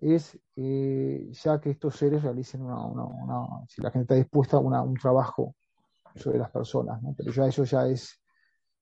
[0.00, 4.94] es eh, ya que estos seres realicen una, si la gente está dispuesta a un
[4.94, 5.54] trabajo
[6.14, 7.14] sobre las personas, ¿no?
[7.16, 8.19] pero ya eso ya es,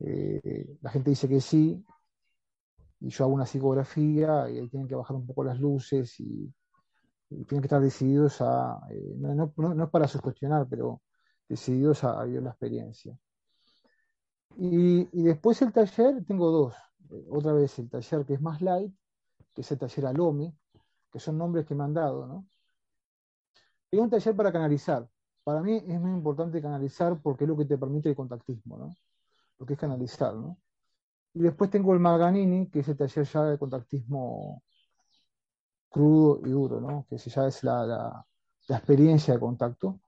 [0.00, 1.84] eh, la gente dice que sí,
[3.00, 6.52] y yo hago una psicografía, y ahí tienen que bajar un poco las luces, y,
[7.28, 11.02] tienen que estar decididos a, eh, no, no, es para sugestionar, pero
[11.46, 13.18] decididos a, vivir la experiencia.
[14.56, 16.74] Y, y, después el taller, tengo dos,
[17.30, 18.92] otra vez el taller que es más light,
[19.54, 20.56] que es el taller Alomi,
[21.12, 22.46] que son nombres que me han dado, ¿no?
[23.90, 25.08] Y un taller para canalizar.
[25.44, 28.94] Para mí es muy importante canalizar porque es lo que te permite el contactismo, ¿no?
[29.58, 30.58] Lo que es canalizar, ¿no?
[31.34, 34.62] Y después tengo el Maganini, que es el taller ya de contactismo
[35.88, 37.06] crudo y duro, ¿no?
[37.08, 38.26] Que ya es la, la,
[38.76, 40.00] experiencia de contacto.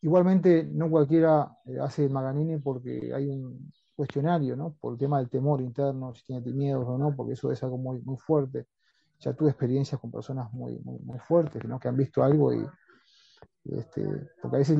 [0.00, 4.74] Igualmente, no cualquiera eh, hace el Maganini porque hay un cuestionario, ¿no?
[4.80, 7.78] Por el tema del temor interno, si tiene miedos o no, porque eso es algo
[7.78, 8.66] muy, muy fuerte
[9.22, 11.78] ya tuve experiencias con personas muy, muy, fuertes, ¿no?
[11.78, 12.66] que han visto algo y,
[13.64, 14.04] este,
[14.40, 14.78] porque a veces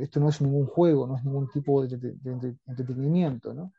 [0.00, 3.72] esto no es ningún juego, no es ningún tipo de, entretenimiento, ¿no?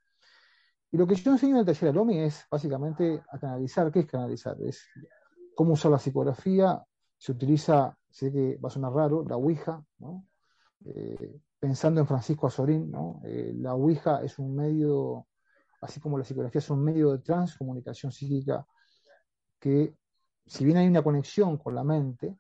[0.92, 3.92] Y lo que yo enseño en el taller Alomi es básicamente a canalizar.
[3.92, 4.56] ¿Qué es canalizar?
[4.62, 4.86] Es
[5.56, 6.84] cómo usar la psicografía.
[7.18, 10.28] Se utiliza, sé que va a sonar raro, la Ouija, ¿no?
[10.86, 13.22] Eh, pensando en Francisco Azorín, ¿no?
[13.24, 15.26] Eh, la Ouija es un medio,
[15.82, 18.64] así como la psicografía es un medio de transcomunicación psíquica
[19.60, 19.96] que
[20.46, 22.38] si bien hay una conexión con la mente,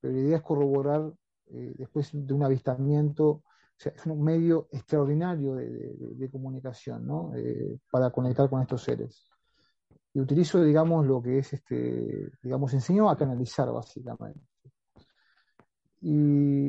[0.00, 1.12] pero la idea es corroborar
[1.46, 3.42] eh, después de un avistamiento,
[3.78, 9.26] es un medio extraordinario de, comunicación eh, para conectar con estos seres.
[10.12, 14.40] Y utilizo, digamos, lo que es, este, digamos, enseño a canalizar básicamente.
[16.02, 16.68] Y,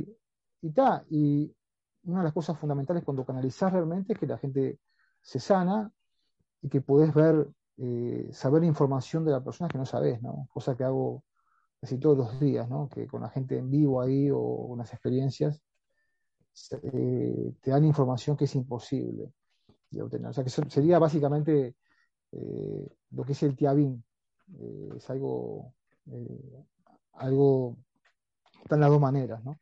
[0.61, 0.73] y,
[1.09, 1.55] y
[2.03, 4.79] una de las cosas fundamentales cuando canalizas realmente es que la gente
[5.21, 5.91] se sana
[6.61, 10.47] y que podés ver eh, saber información de la persona que no sabes, ¿no?
[10.51, 11.23] Cosa que hago
[11.81, 12.87] casi todos los días, ¿no?
[12.87, 15.61] Que con la gente en vivo ahí o unas experiencias
[16.71, 19.33] eh, te dan información que es imposible.
[19.99, 21.75] O sea, que sería básicamente
[22.31, 24.01] lo que es el tiabín.
[24.95, 25.73] es algo,
[27.13, 27.75] algo,
[28.63, 29.59] están las dos maneras, ¿no?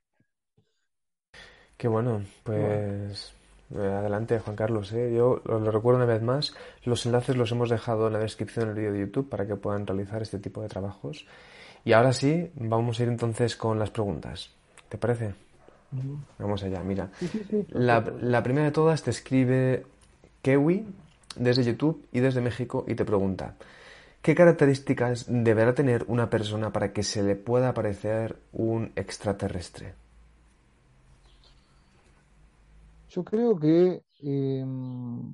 [1.78, 3.34] Qué bueno, pues
[3.74, 4.92] adelante Juan Carlos.
[4.92, 6.54] Yo lo, recuerdo una vez más,
[6.84, 9.88] los enlaces los hemos dejado en la descripción del vídeo de YouTube para que puedan
[9.88, 11.26] realizar este tipo de trabajos.
[11.86, 14.50] Y ahora sí, vamos a ir entonces con las preguntas.
[14.90, 15.34] ¿Te parece?
[16.38, 17.10] Vamos allá, mira.
[17.70, 19.86] La, la, primera de todas te escribe
[20.42, 20.86] Kewi
[21.36, 23.56] desde YouTube y desde México y te pregunta,
[24.22, 29.94] ¿qué características deberá tener una persona para que se le pueda parecer un extraterrestre?
[33.10, 35.34] Yo creo que em,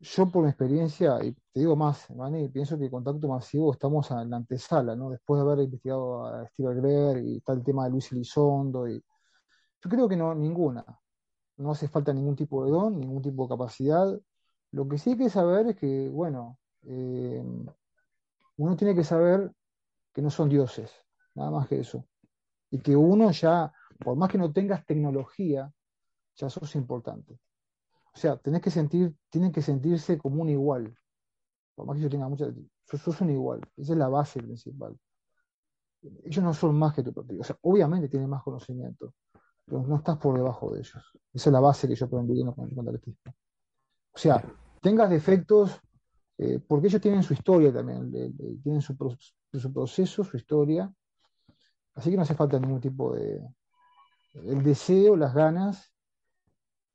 [0.00, 2.08] yo por mi experiencia, y te digo más,
[2.52, 5.10] pienso que contacto masivo estamos en la antesala, ¿no?
[5.10, 9.02] Después de haber investigado a Steve Greer y tal tema de Luis Elizondo, y
[9.82, 10.84] yo creo que no, ninguna.
[11.56, 14.20] No hace falta ningún tipo de don, ningún tipo de capacidad.
[14.72, 17.66] Lo que sí hay que saber es que, bueno, em,
[18.56, 19.52] uno tiene que saber
[20.12, 20.90] que no son dioses,
[21.34, 22.06] nada más que eso.
[22.70, 25.72] Y que uno ya, por más que no tengas tecnología,
[26.36, 27.38] ya sos importante.
[28.14, 30.96] O sea, tenés que sentir, tienen que sentirse como un igual.
[31.74, 32.46] Por más que yo tenga mucha,
[32.84, 33.60] sos, un igual.
[33.76, 34.96] Esa es la base principal.
[36.22, 37.40] Ellos no son más que tu partido.
[37.40, 39.14] O sea, obviamente tienen más conocimiento,
[39.64, 41.12] pero no estás por debajo de ellos.
[41.32, 43.02] Esa es la base que yo aprendí en el
[44.12, 44.44] O sea,
[44.80, 45.80] tengas defectos,
[46.38, 48.12] eh, porque ellos tienen su historia también,
[48.62, 48.94] tienen su,
[49.52, 50.92] su proceso, su historia.
[51.94, 53.42] Así que no hace falta ningún tipo de.
[54.34, 55.93] El deseo, las ganas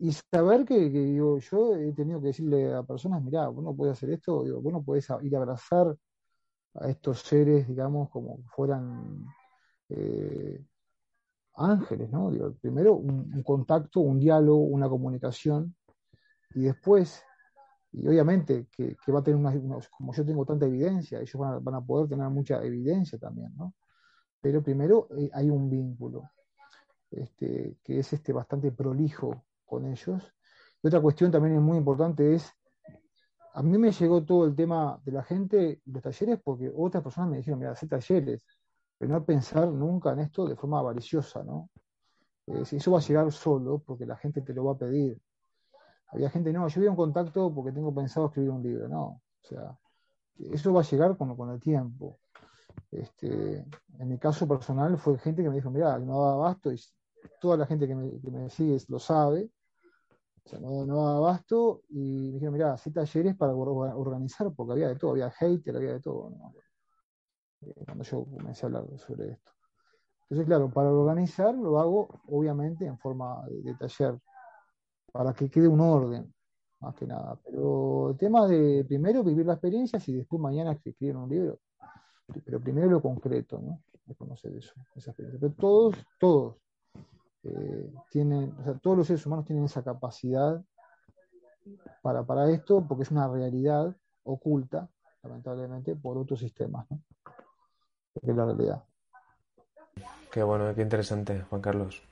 [0.02, 4.12] y saber que, yo, he tenido que decirle a personas, mirá, vos no podés hacer
[4.12, 5.94] esto, digo, vos no podés ir a abrazar
[6.76, 9.26] a estos seres, digamos, como fueran
[9.90, 10.64] eh,
[11.56, 12.32] ángeles, ¿no?
[12.32, 15.76] Digo, primero un, contacto, un diálogo, una comunicación,
[16.56, 17.22] y después,
[17.92, 19.52] y obviamente que, va a tener una,
[19.98, 23.76] como yo tengo tanta evidencia, ellos van a, poder tener mucha evidencia también, ¿no?
[24.40, 26.32] Pero primero eh, hay un vínculo,
[27.12, 30.34] este, que es este bastante prolijo con ellos.
[30.82, 32.52] Y otra cuestión también es muy importante es,
[33.54, 37.30] a mí me llegó todo el tema de la gente, los talleres, porque otras personas
[37.30, 38.46] me dijeron, mira, hacer talleres,
[38.98, 41.70] pero no pensar nunca en esto de forma avariciosa, ¿no?
[42.48, 45.22] Eh, eso va a llegar solo porque la gente te lo va a pedir.
[46.08, 49.04] Había gente, no, yo voy a un contacto porque tengo pensado escribir un libro, no.
[49.04, 49.78] O sea,
[50.52, 52.20] eso va a llegar con, con el tiempo.
[52.92, 53.66] Este,
[54.00, 56.80] en mi caso personal fue gente que me dijo, mira, no da abasto y
[57.42, 59.50] toda la gente que me, que me sigue lo sabe
[60.60, 64.96] no, no daba abasto y me dijeron, mira, hace talleres para organizar, porque había de
[64.96, 66.32] todo, había hater, había de todo,
[67.62, 69.52] eh, cuando yo comencé a hablar sobre esto.
[70.24, 74.20] Entonces, claro, para organizar lo hago obviamente en forma de, taller,
[75.12, 76.34] para que quede un orden,
[76.80, 77.40] más que nada.
[77.44, 81.60] Pero el tema de primero vivir la experiencia y después mañana escribir un libro.
[82.46, 83.82] Pero primero lo concreto, ¿no?
[84.06, 85.40] De conocer eso, esa experiencia.
[85.40, 86.58] Pero todos, todos,
[87.44, 90.62] eh, tienen, o sea, todos los seres humanos tienen esa capacidad
[92.02, 94.90] para, para esto, porque es una realidad oculta,
[95.24, 96.88] lamentablemente, por otros sistemas,
[98.22, 98.84] es la realidad.
[100.32, 102.04] Qué bueno, qué interesante, Juan Carlos.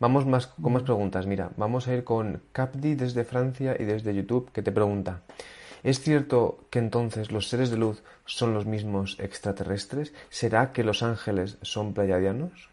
[0.00, 1.26] Vamos más con más preguntas.
[1.26, 5.22] Mira, vamos a ir con Capdi desde Francia y desde YouTube, que te pregunta:
[5.82, 10.14] ¿Es cierto que entonces los seres de luz son los mismos extraterrestres?
[10.30, 12.70] ¿Será que los ángeles son pleiadianos?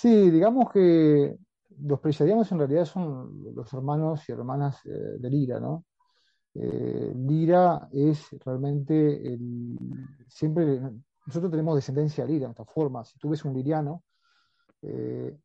[0.00, 1.36] Sí, digamos que
[1.82, 5.84] los preisadianos en realidad son los hermanos y hermanas eh, de Lira, ¿no?
[6.54, 8.94] Eh, Lira es realmente
[9.34, 9.76] el,
[10.26, 10.80] siempre,
[11.26, 14.04] nosotros tenemos descendencia Lira en esta forma, si tú ves un liriano,
[14.80, 15.38] eh,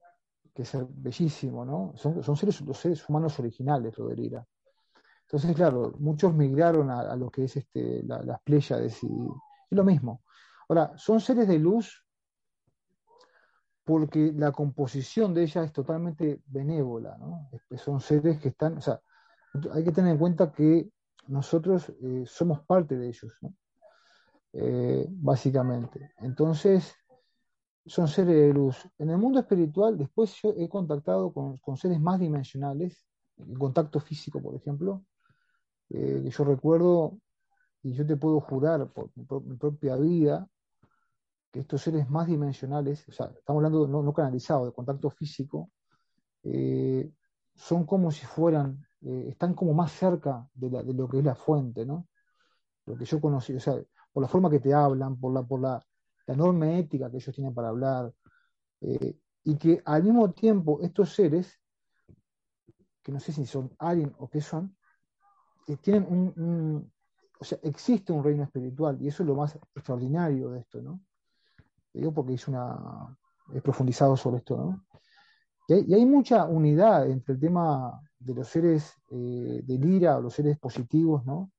[0.54, 1.92] que es bellísimo, ¿no?
[1.98, 4.48] Son, seres, los seres humanos originales, lo de Lira.
[5.24, 10.22] Entonces, claro, muchos migraron a, lo que es este, las Pléyades y, y lo mismo.
[10.70, 12.05] Ahora, son seres de luz
[13.86, 17.50] porque la composición de ella es totalmente benévola, ¿no?
[17.78, 19.00] Son seres que están, o sea,
[19.72, 20.90] hay que tener en cuenta que
[21.28, 23.54] nosotros eh, somos parte de ellos, ¿no?
[24.54, 26.14] Eh, básicamente.
[26.18, 26.96] Entonces,
[27.86, 28.90] son seres de luz.
[28.98, 33.06] En el mundo espiritual, después yo he contactado con, seres más dimensionales,
[33.38, 35.06] en contacto físico, por ejemplo,
[35.90, 37.20] eh, que yo recuerdo,
[37.84, 40.50] y yo te puedo jurar por mi propia vida,
[41.60, 45.72] estos seres más dimensionales, o sea, estamos hablando no, no canalizado, de contacto físico,
[46.44, 47.12] eh,
[47.56, 51.86] son como si fueran, eh, están como más cerca de, lo que es la fuente,
[51.86, 52.08] ¿no?
[52.86, 53.76] Lo que yo conocí, o sea,
[54.12, 55.84] por la forma que te hablan, por la, por la,
[56.28, 58.12] enorme ética que ellos tienen para hablar,
[58.82, 61.60] eh, y que al mismo tiempo estos seres
[63.04, 64.76] que no sé si son alien o qué son,
[65.82, 66.92] tienen un,
[67.40, 71.00] o sea, existe un reino espiritual y eso es lo más extraordinario de esto, ¿no?
[72.14, 73.18] Porque hice una,
[73.54, 74.86] he profundizado sobre esto, ¿no?
[75.68, 80.34] Y hay, mucha unidad entre el tema de los seres eh, de lira o los
[80.34, 81.52] seres positivos, ¿no?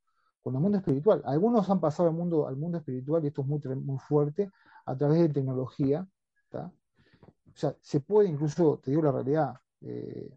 [0.43, 1.22] Con el mundo espiritual.
[1.24, 4.49] Algunos han pasado al mundo, al mundo espiritual, y esto es muy, muy fuerte,
[4.84, 6.07] a través de tecnología,
[6.45, 6.66] ¿está?
[6.66, 10.30] O sea, se puede incluso, te digo la realidad, eh,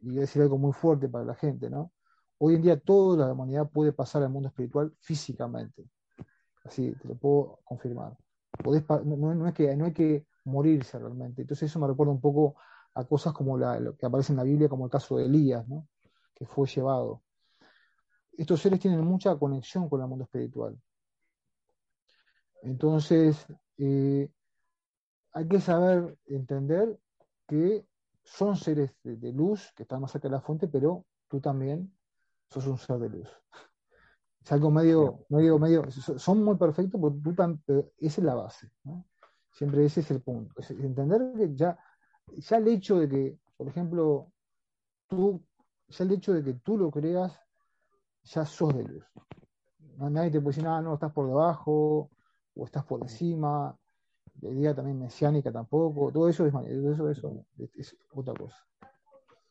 [0.00, 1.92] y voy a decir algo muy fuerte para la gente, ¿no?
[2.38, 5.88] Hoy en día toda la humanidad puede pasar al mundo espiritual físicamente.
[6.64, 8.16] Así, te lo puedo confirmar.
[8.64, 11.42] No, es que, no hay que morirse realmente.
[11.42, 12.56] Entonces eso me recuerda un poco
[12.94, 15.66] a cosas como la, lo que aparece en la Biblia, como el caso de Elías,
[15.68, 15.88] ¿no?
[16.34, 17.22] que fue llevado.
[18.36, 20.80] Estos seres tienen mucha conexión con el mundo espiritual.
[22.62, 23.46] Entonces,
[23.78, 24.30] eh,
[25.32, 26.98] hay que saber entender
[27.46, 27.86] que
[28.22, 31.92] son seres de, luz que están más cerca de la fuente, pero tú también
[32.48, 33.28] sos un ser de luz.
[34.44, 37.62] Es algo medio, medio, medio, son muy perfectos, pero tú también,
[37.98, 38.70] esa es la base.
[38.84, 39.04] ¿no?
[39.52, 40.54] Siempre ese es el punto.
[40.70, 41.78] entender que ya,
[42.36, 44.32] ya el hecho de que, por ejemplo,
[45.06, 45.42] tú,
[45.88, 47.38] ya el hecho de que tú lo creas,
[48.24, 49.04] ya sos de luz.
[49.98, 52.10] Nadie te puede decir, nada, no, estás por debajo,
[52.54, 53.76] o estás por encima,
[54.40, 58.56] la idea también mesiánica tampoco, todo eso es, eso, eso es otra cosa.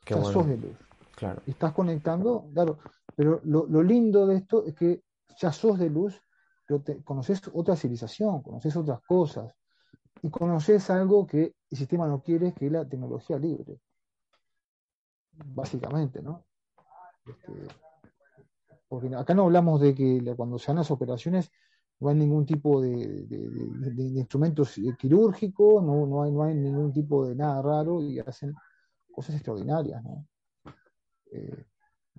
[0.05, 0.77] ya sos de luz.
[1.15, 1.41] Claro.
[1.45, 2.79] Y estás conectando, claro,
[3.15, 5.03] pero lo, lindo de esto es que
[5.37, 6.21] ya sos de luz,
[6.65, 9.53] pero conoces otra civilización, conoces otras cosas,
[10.21, 13.79] y conoces algo que el sistema no quiere, que es la tecnología libre.
[15.31, 16.45] Básicamente, ¿no?
[17.25, 17.53] Este,
[18.87, 21.49] porque acá no hablamos de que cuando se dan las operaciones
[21.99, 23.25] no hay ningún tipo de,
[23.97, 28.53] instrumentos quirúrgicos, no, no, hay, no hay ningún tipo de nada raro y hacen
[29.11, 30.25] cosas extraordinarias, ¿no?
[31.31, 31.65] Eh,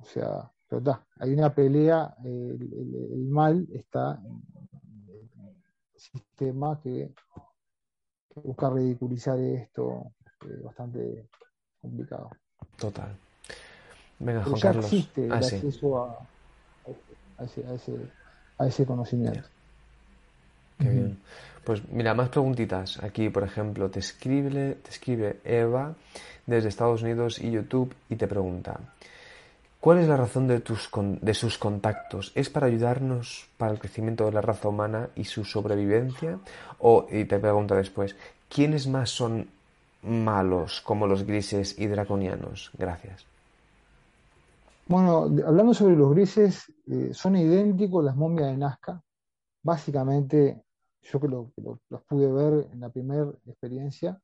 [0.01, 4.43] o sea, pero está, hay una pelea, el, mal está en
[5.11, 7.13] el sistema que
[8.37, 10.13] buscar ridiculizar esto
[10.49, 11.29] es bastante
[11.79, 12.31] complicado.
[12.79, 13.15] Total.
[14.19, 16.27] Venga, Juan ya existe el ah, acceso a,
[18.59, 19.47] a, ese, conocimiento.
[20.79, 21.19] Qué bien.
[21.65, 22.99] Pues mira, más preguntitas.
[23.03, 25.95] Aquí, por ejemplo, te escribe, te escribe Eva
[26.47, 28.81] desde Estados Unidos y YouTube y te pregunta,
[29.83, 32.31] ¿Cuál es la razón de, tus, de sus contactos?
[32.37, 36.39] ¿Es para ayudarnos para el crecimiento de la raza humana y su sobrevivencia?
[36.79, 38.15] O, y te pregunto después,
[38.49, 39.49] ¿quiénes más son
[40.03, 42.71] malos como los grises y draconianos?
[42.79, 43.27] Gracias.
[44.87, 49.03] Bueno, hablando sobre los grises, eh, son idénticos las momias de Nazca.
[49.65, 50.63] Básicamente,
[51.03, 54.17] yo que, lo, los pude ver en la primera experiencia.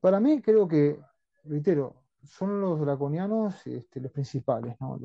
[0.00, 0.96] Para mí, creo que,
[1.42, 4.98] reitero, son los draconianos este, los principales, ¿no?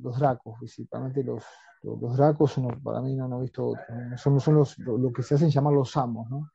[0.00, 1.44] los, dracos, principalmente los,
[1.82, 3.74] los, dracos, para mí no, no he visto
[4.16, 6.50] son, son los, lo, que se hacen llamar los amos, ¿no?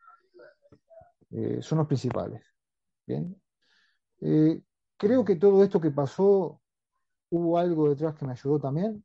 [1.32, 2.42] Eh, son los principales.
[4.22, 4.62] Eh,
[4.98, 6.62] creo que todo esto que pasó,
[7.30, 9.04] hubo algo detrás que me ayudó también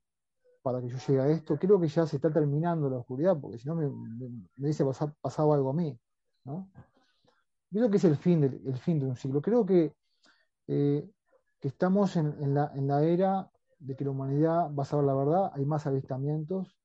[0.62, 1.58] para que yo llegue a esto.
[1.58, 4.84] Creo que ya se está terminando la oscuridad, porque si no me, me, dice
[5.20, 5.98] pasado algo a mí.
[7.70, 9.40] Creo que es el fin, el fin de un siglo.
[9.40, 9.94] Creo que
[10.72, 11.04] eh,
[11.58, 13.50] que estamos en, la, en, la, era
[13.80, 16.76] de que la humanidad va a saber la verdad, hay más avistamientos.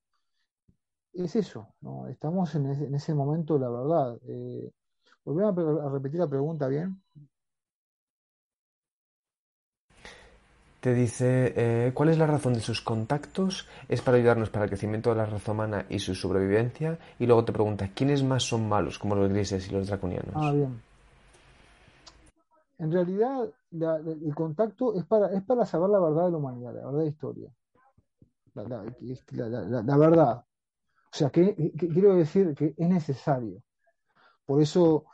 [1.13, 2.07] Es eso, ¿no?
[2.07, 4.17] estamos en ese, en ese momento de la verdad.
[4.27, 4.71] Eh,
[5.23, 6.99] volvemos a, repetir la pregunta bien.
[10.81, 13.67] Te dice, eh, ¿cuál es la razón de sus contactos?
[13.87, 16.97] Es para ayudarnos para el crecimiento de la raza humana y su sobrevivencia.
[17.19, 20.33] Y luego te pregunta, ¿quiénes más son malos, como los grises y los draconianos?
[20.35, 20.81] Ah, bien
[22.77, 26.85] en realidad el contacto es para, es para saber la verdad de la humanidad, la
[26.85, 27.49] verdad de la historia.
[28.53, 30.37] La, verdad.
[30.37, 33.61] O sea, que, quiero decir que es necesario.
[34.45, 35.05] Por eso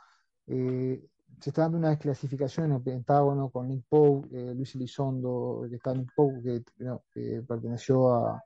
[0.46, 1.04] eh,
[1.40, 5.76] se está dando una desclasificación en el Pentágono con Nick Poe, eh, Luis Elizondo, que
[5.76, 8.44] está Nick Poe, que, perteneció a,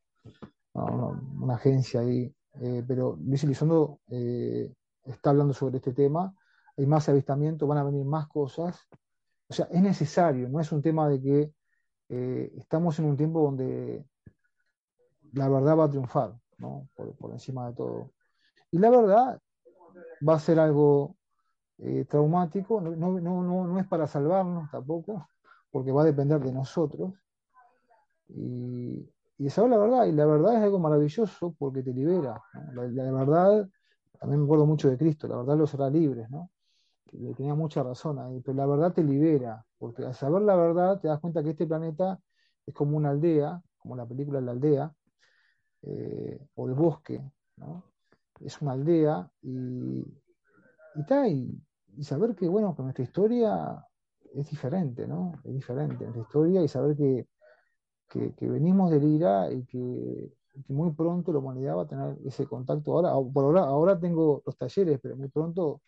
[0.72, 6.34] una, agencia ahí, eh, pero Luis Elizondo está hablando sobre este tema.
[6.76, 8.88] Hay más avistamientos, van a venir más cosas
[9.48, 11.52] o sea, es necesario, no es un tema de que
[12.08, 14.04] eh, estamos en un tiempo donde
[15.32, 16.88] la verdad va a triunfar, ¿no?
[16.94, 18.12] Por, encima de todo.
[18.70, 19.40] Y la verdad
[20.26, 21.16] va a ser algo
[21.78, 25.28] eh, traumático, no, no, no, no, es para salvarnos tampoco,
[25.70, 27.12] porque va a depender de nosotros.
[28.28, 32.42] Y, y saber la verdad, y la verdad es algo maravilloso porque te libera.
[32.72, 33.68] La, la, verdad,
[34.18, 36.50] también me acuerdo mucho de Cristo, la verdad los hará libres, ¿no?
[37.36, 39.64] Tenía mucha razón pero la verdad te libera.
[39.78, 42.18] porque al saber la verdad te das cuenta que este planeta
[42.66, 44.92] es como una aldea, como la película La aldea,
[45.82, 47.22] eh, o el bosque,
[47.56, 47.84] ¿no?
[48.40, 50.00] Es una aldea y,
[50.94, 51.62] y,
[51.96, 53.84] y, saber que, bueno, que nuestra historia
[54.34, 55.32] es diferente, ¿no?
[55.44, 57.26] Es diferente nuestra historia y saber que,
[58.08, 60.32] que, venimos del IRA y que,
[60.68, 62.92] muy pronto la humanidad va a tener ese contacto.
[62.92, 65.82] Ahora, por ahora, ahora tengo los talleres, pero muy pronto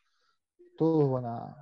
[0.79, 1.57] todos van a,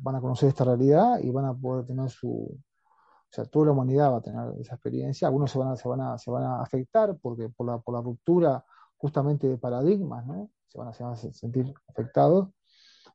[0.00, 3.72] van a conocer esta realidad y van a poder tener su, o sea, toda la
[3.72, 5.28] humanidad va a tener esa experiencia.
[5.28, 7.94] Algunos se van a, se van a, se van a afectar porque por la, por
[7.94, 8.64] la ruptura
[8.96, 10.50] justamente de paradigmas, ¿no?
[10.68, 12.48] Se van, a, sentir afectados.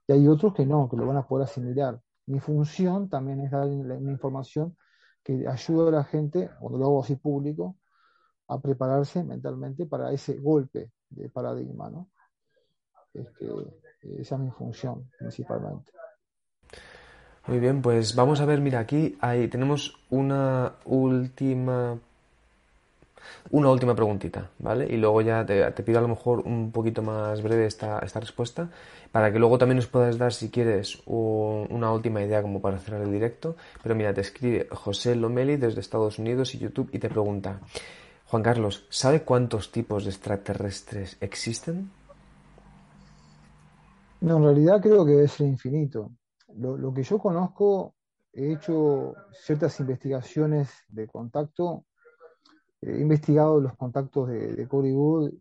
[0.08, 1.99] Y hay otros que no, que lo van a poder asimilar.
[2.28, 4.78] Mi función también es dar una información
[5.24, 7.78] que ayude a la gente, cuando lo hago así público,
[8.47, 12.10] a prepararse mentalmente para ese golpe de paradigma, ¿no?
[13.16, 15.91] Este, esa es mi función principalmente.
[17.47, 21.97] Muy bien, pues vamos a ver, mira, aquí ahí tenemos una última
[23.51, 24.88] una última preguntita, ¿vale?
[24.89, 28.70] Y luego ya te, pido a lo mejor un poquito más breve esta, esta, respuesta,
[29.11, 33.01] para que luego también nos puedas dar, si quieres, una última idea como para cerrar
[33.01, 33.55] el directo.
[33.84, 37.59] Pero mira, te escribe José Lomeli desde Estados Unidos y YouTube y te pregunta,
[38.28, 41.91] Juan Carlos, ¿sabe cuántos tipos de extraterrestres existen?
[44.22, 46.11] No, en realidad creo que debe ser infinito.
[46.55, 47.95] Lo, que yo conozco,
[48.32, 51.86] he hecho ciertas investigaciones de contacto,
[52.82, 55.34] he investigado los contactos de, de Wood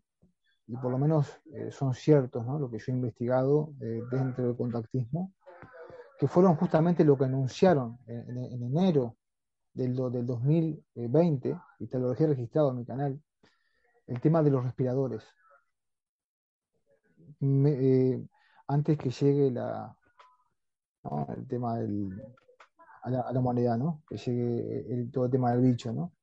[0.67, 2.59] y por lo menos eh, son ciertos, ¿no?
[2.59, 5.33] Lo que yo he investigado eh, dentro del contactismo,
[6.17, 9.17] que fueron justamente lo que anunciaron en, enero
[9.73, 13.21] del, del 2020, y te lo dejé registrado en mi canal,
[14.07, 15.23] el tema de los respiradores.
[17.41, 18.25] Eh,
[18.67, 19.95] antes que llegue la,
[21.35, 22.11] el tema del,
[23.03, 24.03] a, la, humanidad, ¿no?
[24.07, 25.93] que llegue el, todo el tema del bicho.
[25.93, 26.13] ¿no?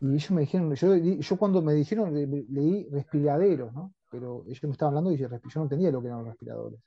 [0.00, 3.94] Y ellos me dijeron, yo, yo cuando me dijeron, leí respiraderos, ¿no?
[4.10, 6.80] pero ellos me estaban hablando y yo, no entendía lo que eran los respiradores.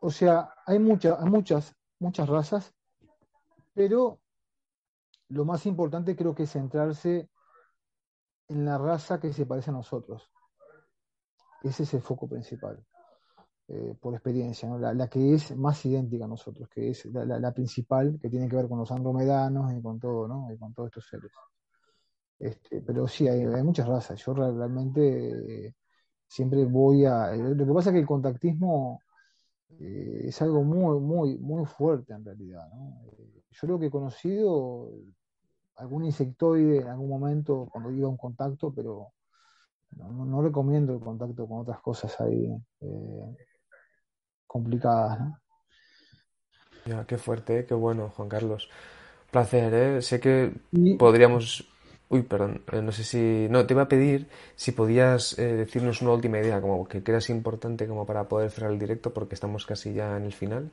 [0.00, 2.72] O sea, hay, muchas hay muchas, muchas razas,
[3.74, 4.20] pero
[5.28, 7.28] lo más importante creo que es centrarse
[8.48, 10.30] en la raza que se parece a nosotros.
[11.62, 12.78] Ese es el foco principal,
[13.68, 18.30] eh, por experiencia, la, que es más idéntica a nosotros, que es la, principal, que
[18.30, 20.52] tiene que ver con los andromedanos y con todo, ¿no?
[20.52, 21.32] Y con todos estos seres.
[22.38, 24.24] Este, pero sí, hay, muchas razas.
[24.24, 25.74] Yo realmente eh,
[26.26, 27.34] siempre voy a.
[27.34, 29.00] Eh, lo que pasa es que el contactismo
[29.80, 32.68] es algo muy, muy, muy fuerte en realidad.
[33.50, 34.90] yo lo que he conocido,
[35.76, 39.12] algún insectoide en algún momento cuando iba a un contacto, pero
[39.96, 42.46] no, recomiendo el contacto con otras cosas ahí
[42.80, 43.36] eh,
[44.46, 45.18] complicadas.
[46.86, 48.70] Ya, qué fuerte, qué bueno, Juan Carlos.
[49.30, 50.02] Placer, ¿eh?
[50.02, 50.52] Sé que
[50.98, 51.68] podríamos...
[52.10, 53.46] Uy, perdón, eh, no sé si...
[53.50, 57.28] No, te iba a pedir si podías eh, decirnos una última idea, como que creas
[57.28, 60.70] importante como para poder cerrar el directo, porque estamos casi ya en el final,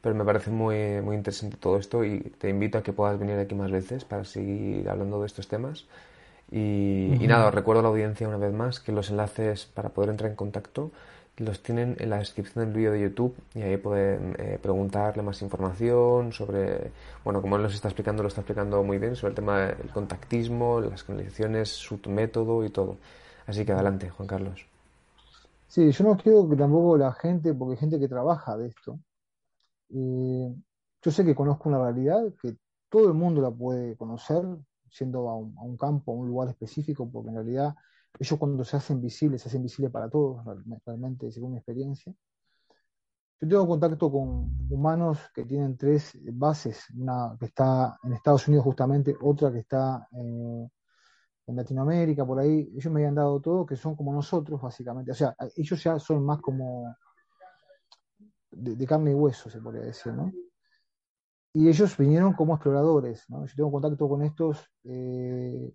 [0.00, 3.36] pero me parece muy, muy interesante todo esto y te invito a que puedas venir
[3.38, 5.86] aquí más veces para seguir hablando de estos temas.
[6.50, 10.10] Y, nada, os recuerdo a la audiencia una vez más que los enlaces para poder
[10.10, 10.92] entrar en contacto
[11.38, 15.42] los tienen en la descripción del vídeo de YouTube y ahí pueden eh, preguntarle más
[15.42, 16.92] información sobre,
[17.24, 19.90] bueno, como él nos está explicando, lo está explicando muy bien, sobre el tema del
[19.90, 22.96] contactismo, las canalizaciones, su método y todo.
[23.46, 24.66] Así que adelante, Juan Carlos.
[25.68, 28.98] Sí, yo no quiero que tampoco la gente, porque hay gente que trabaja de esto.
[29.90, 30.54] Eh,
[31.02, 32.56] yo sé que conozco una realidad que
[32.88, 34.42] todo el mundo la puede conocer,
[34.96, 37.74] siendo a un, campo, a un lugar específico, porque en realidad
[38.18, 40.42] ellos cuando se hacen visibles, se hacen visibles para todos,
[40.86, 42.14] realmente, según mi experiencia.
[43.38, 48.64] Yo tengo contacto con humanos que tienen tres bases, una que está en Estados Unidos
[48.64, 50.68] justamente, otra que está eh,
[51.46, 52.72] en Latinoamérica, por ahí.
[52.74, 55.10] Ellos me habían dado todo, que son como nosotros, básicamente.
[55.10, 56.96] O sea, ellos ya son más como
[58.50, 60.32] de carne y hueso, se podría decir, ¿no?
[61.56, 63.46] Y ellos vinieron como exploradores, ¿no?
[63.46, 65.72] Yo tengo contacto con estos, eh,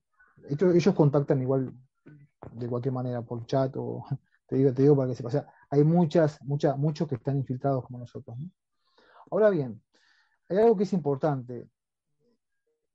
[0.47, 1.73] ellos, contactan igual
[2.51, 4.05] de cualquier manera por chat o
[4.47, 5.29] te digo, te digo para que sepa.
[5.29, 8.37] O sea, hay muchas, muchas, muchos que están infiltrados como nosotros.
[9.31, 9.81] Ahora bien,
[10.49, 11.67] hay algo que es importante.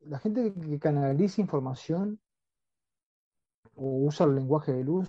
[0.03, 2.21] La gente que canaliza información
[3.75, 5.09] o usa el lenguaje de luz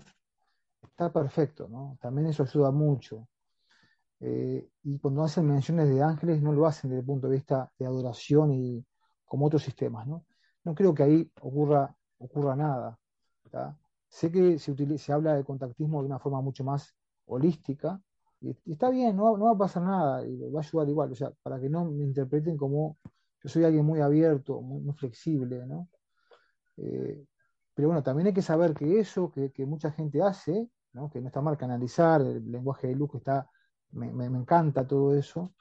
[0.82, 1.96] está perfecto, ¿no?
[2.02, 3.28] También eso ayuda mucho.
[4.20, 7.72] Eh, y cuando hacen menciones de ángeles no lo hacen desde el punto de vista
[7.78, 8.86] de adoración y
[9.26, 10.26] como otros sistemas, ¿no?
[10.64, 12.98] No creo que ahí ocurra, ocurra nada.
[14.10, 16.96] Sé que se, se habla de contactismo de una forma mucho más
[17.26, 18.02] holística,
[18.42, 21.16] Y, está bien, no, no, va a pasar nada, y va a ayudar igual, o
[21.16, 22.98] sea, para que no me interpreten como
[23.44, 25.90] yo soy alguien muy abierto, muy, flexible, ¿no?
[26.78, 27.26] Eh,
[27.74, 30.70] pero bueno, también hay que saber que eso que, mucha gente hace,
[31.12, 33.50] que no está mal canalizar, el lenguaje de luz que está,
[33.92, 35.54] me, me, encanta todo eso,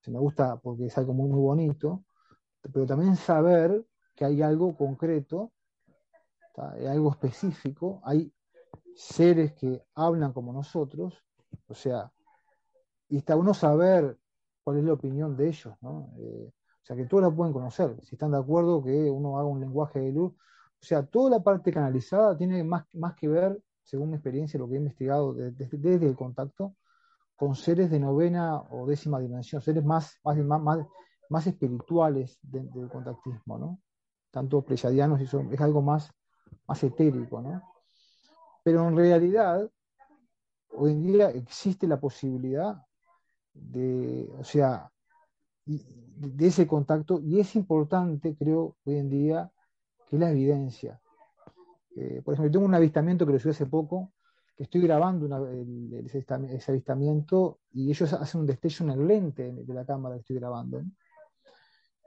[0.00, 2.04] se me gusta porque es algo muy, muy bonito,
[2.72, 3.84] pero también saber
[4.14, 5.52] que hay algo concreto,
[6.56, 8.32] algo específico, hay
[8.94, 11.24] seres que hablan como nosotros,
[11.68, 12.10] o sea,
[13.08, 14.18] y está uno saber
[14.62, 16.12] cuál es la opinión de ellos, ¿no?
[16.18, 19.46] Eh, o sea, que todos la pueden conocer, si están de acuerdo que uno haga
[19.46, 20.32] un lenguaje de luz.
[20.32, 24.68] O sea, toda la parte canalizada tiene más, más que ver, según mi experiencia, lo
[24.68, 26.74] que he investigado desde, el contacto,
[27.38, 30.86] con seres de novena o décima dimensión, seres más, más, más,
[31.28, 33.80] más espirituales del contactismo, ¿no?
[34.32, 36.10] Tanto pleyadianos, y son, es algo más,
[36.66, 37.62] más etérico, ¿no?
[38.64, 39.70] Pero en realidad,
[40.70, 42.82] hoy en día existe la posibilidad
[43.54, 44.90] de, o sea,
[45.64, 49.52] de ese contacto y es importante, creo, hoy en día,
[50.08, 51.00] que la evidencia.
[51.94, 54.12] Eh, por ejemplo, tengo un avistamiento que lo subí hace poco,
[54.58, 55.48] que estoy grabando
[56.04, 56.26] ese,
[56.72, 60.82] avistamiento y ellos hacen un destello en el lente de la cámara que estoy grabando.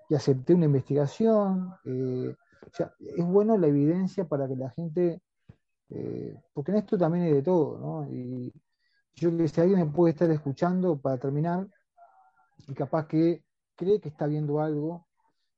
[0.09, 1.73] Y acepté una investigación.
[1.85, 2.35] Eh,
[2.67, 5.21] o sea, es bueno la evidencia para que la gente,
[5.91, 8.11] eh, porque en esto también hay de todo, ¿no?
[8.11, 8.53] Y
[9.15, 11.65] yo que si alguien me puede estar escuchando para terminar,
[12.67, 13.45] y capaz que
[13.77, 15.07] cree que está viendo algo,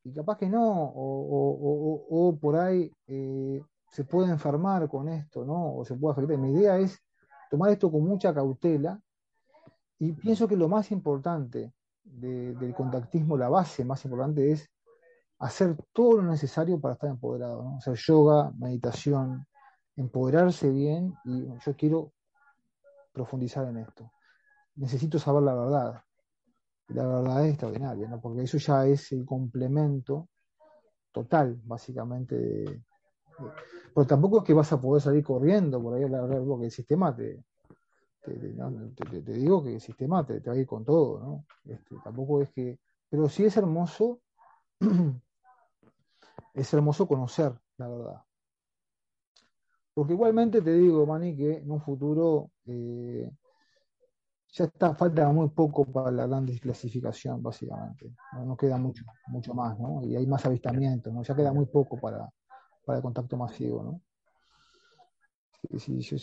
[0.03, 3.63] y capaz que no, o, por ahí eh,
[3.93, 5.77] se puede enfermar con esto, ¿no?
[5.77, 6.37] O se puede afectar.
[6.39, 6.99] Mi idea es
[7.51, 8.99] tomar esto con mucha cautela,
[9.99, 11.73] y pienso que lo más importante
[12.03, 14.69] del contactismo, la base más importante es
[15.39, 17.77] hacer todo lo necesario para estar empoderado, ¿no?
[17.77, 19.45] hacer yoga, meditación,
[19.95, 22.11] empoderarse bien y yo quiero
[23.13, 24.11] profundizar en esto.
[24.75, 26.01] Necesito saber la verdad.
[26.87, 28.19] La verdad es extraordinaria, ¿no?
[28.19, 30.27] porque eso ya es el complemento
[31.11, 32.83] total, básicamente.
[33.93, 36.71] Pero tampoco es que vas a poder salir corriendo por ahí a verdad, porque el
[36.71, 37.43] sistema te,
[38.23, 41.45] te, digo que el sistema te, va a ir con todo, ¿no?
[41.65, 42.79] Este, tampoco es que.
[43.09, 44.21] Pero sí es hermoso,
[46.53, 48.23] es hermoso conocer la verdad.
[49.93, 53.29] Porque igualmente te digo, Mani, que en un futuro eh,
[54.53, 58.11] ya está, falta muy poco para la gran desclasificación, básicamente.
[58.33, 60.03] No, queda mucho, mucho más, ¿no?
[60.03, 61.21] Y hay más avistamientos, ¿no?
[61.21, 62.27] Ya queda muy poco para,
[62.85, 64.01] para el contacto masivo, ¿no?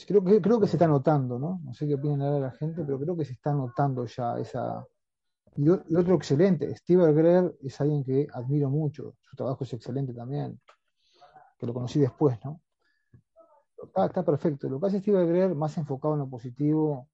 [0.07, 1.61] creo, que, creo que se está notando, ¿no?
[1.65, 4.85] No sé qué opinan ahora la gente, pero creo que se está notando ya esa...
[5.57, 10.61] Y, otro excelente, Steve Greer es alguien que admiro mucho, su trabajo es excelente también,
[11.59, 12.61] que lo conocí después, ¿no?
[13.83, 14.69] Está, perfecto.
[14.69, 17.09] Lo que hace Steve Greer, más enfocado en lo positivo,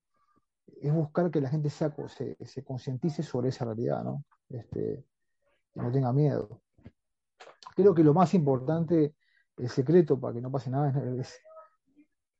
[0.80, 4.24] es buscar que la gente se, se concientice sobre esa realidad, ¿no?
[4.49, 5.05] Este,
[5.72, 6.61] que no tenga miedo.
[7.74, 9.14] Creo que lo más importante,
[9.57, 11.40] el secreto para que no pase nada, es,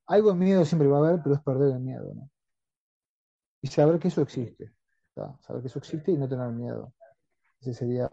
[0.07, 2.31] algo de miedo siempre va a haber, pero es perder el miedo, ¿no?
[3.63, 4.73] Y saber que eso existe,
[5.41, 6.93] saber que eso existe y no tener miedo.
[7.61, 8.09] Ese sería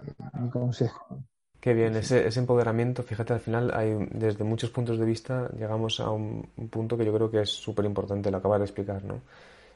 [0.00, 1.22] eh, mi consejo.
[1.60, 6.00] Qué bien, ese, ese, empoderamiento, fíjate, al final hay, desde muchos puntos de vista llegamos
[6.00, 9.04] a un, un punto que yo creo que es súper importante, lo acaba de explicar,
[9.04, 9.20] ¿no?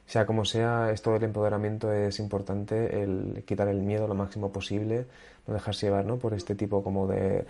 [0.06, 5.06] sea como sea, esto del empoderamiento es importante, el quitar el miedo lo máximo posible,
[5.46, 6.18] no dejarse llevar ¿no?
[6.18, 7.44] por este tipo como de...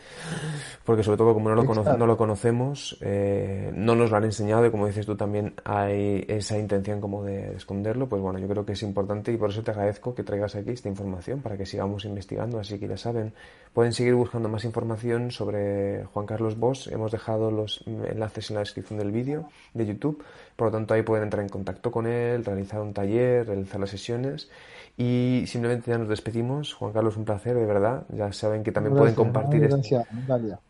[0.84, 4.64] Porque sobre todo como no lo, no lo conocemos, eh, no nos lo han enseñado
[4.66, 8.64] y como dices tú también hay esa intención como de esconderlo, pues bueno, yo creo
[8.64, 11.66] que es importante y por eso te agradezco que traigas aquí esta información para que
[11.66, 13.34] sigamos investigando, así que ya saben,
[13.74, 18.60] pueden seguir buscando más información sobre Juan Carlos Bosch, hemos dejado los enlaces en la
[18.60, 20.24] descripción del vídeo de YouTube,
[20.56, 23.90] por lo tanto ahí pueden entrar en contacto con él, realizar un taller, realizar las
[23.90, 24.48] sesiones
[24.96, 26.74] y simplemente ya nos despedimos.
[26.74, 28.04] Juan Carlos, un placer, de verdad.
[28.14, 30.04] Ya saben que también pueden compartir esto.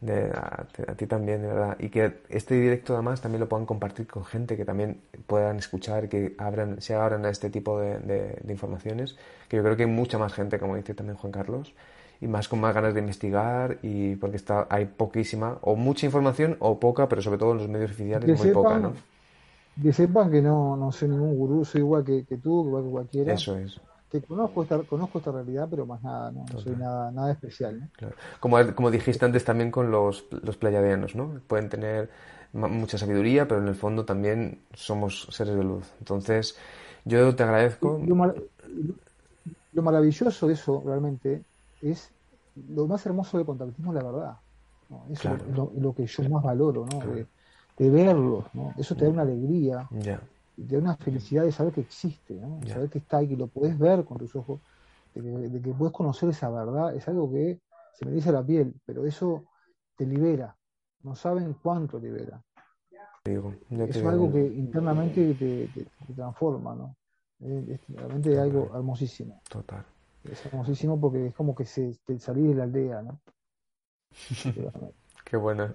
[0.01, 0.65] De, a,
[0.97, 1.77] ti también, de verdad.
[1.81, 6.09] Y que este directo además también lo puedan compartir con gente que también puedan escuchar,
[6.09, 9.17] que abran, se abran a este tipo de, de, informaciones.
[9.49, 11.75] Que yo creo que hay mucha más gente, como dice también Juan Carlos,
[12.21, 16.57] y más con más ganas de investigar y porque está hay poquísima o mucha información
[16.61, 18.93] o poca, pero sobre todo en los medios oficiales muy poca, ¿no?
[19.83, 22.91] Que sepan que no, no soy ningún gurú, soy igual que, que tú, igual que
[22.91, 23.33] cualquiera.
[23.33, 23.81] Eso es
[24.13, 27.91] que conozco esta, conozco esta realidad, pero más nada, no, soy nada, nada especial.
[28.41, 31.41] Como, como dijiste antes también con los, los playadianos, ¿no?
[31.47, 32.11] Pueden tener
[32.53, 35.91] mucha sabiduría, pero en el fondo también somos seres de luz.
[35.99, 36.59] Entonces,
[37.07, 37.99] yo te agradezco.
[39.73, 41.43] Lo, maravilloso de eso realmente
[41.81, 42.11] es
[42.69, 44.37] lo más hermoso de contactismo, la verdad.
[45.11, 46.99] Eso es lo, que yo más valoro, ¿no?
[47.79, 48.75] De, verlos, ¿no?
[48.77, 49.89] Eso te da una alegría.
[50.63, 52.61] De una felicidad de saber que existe, ¿no?
[52.67, 54.61] saber que está y que lo puedes ver con tus ojos,
[55.15, 57.61] de que, puedes conocer esa verdad, es algo que
[57.95, 59.45] se me dice la piel, pero eso
[59.97, 60.57] te libera,
[61.03, 62.43] no saben cuánto libera.
[63.25, 66.97] es algo que internamente te, transforma, ¿no?
[67.41, 69.43] Es, realmente algo hermosísimo.
[69.49, 69.85] Total.
[70.25, 73.21] Es hermosísimo porque es como que se, salí de la aldea, ¿no?
[75.25, 75.75] Qué bueno.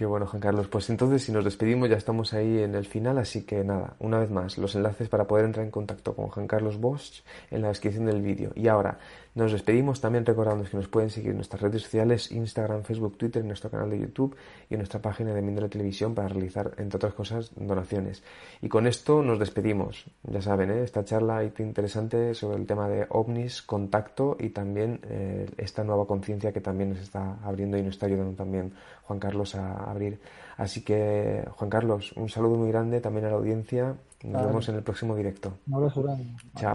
[0.00, 0.66] Qué bueno, Juan Carlos.
[0.66, 4.18] Pues entonces, si nos despedimos, ya estamos ahí en el final, así que nada, una
[4.18, 7.20] vez más, los enlaces para poder entrar en contacto con Juan Carlos Bosch
[7.50, 8.50] en la descripción del vídeo.
[8.56, 8.98] Y ahora,
[9.34, 13.42] nos despedimos también recordando que nos pueden seguir en nuestras redes sociales, Instagram, Facebook, Twitter,
[13.42, 14.36] en nuestro canal de YouTube
[14.68, 18.22] y en nuestra página de Mindelo Televisión para realizar, entre otras cosas, donaciones.
[18.60, 20.06] Y con esto nos despedimos.
[20.24, 20.82] Ya saben, ¿eh?
[20.82, 26.52] esta charla interesante sobre el tema de ovnis, contacto y también eh, esta nueva conciencia
[26.52, 28.72] que también nos está abriendo y nos está ayudando también
[29.04, 30.20] Juan Carlos a abrir.
[30.56, 33.94] Así que, Juan Carlos, un saludo muy grande también a la audiencia.
[34.22, 35.54] Nos vemos en el próximo directo.
[35.68, 36.26] Un abrazo grande.
[36.56, 36.74] Chao.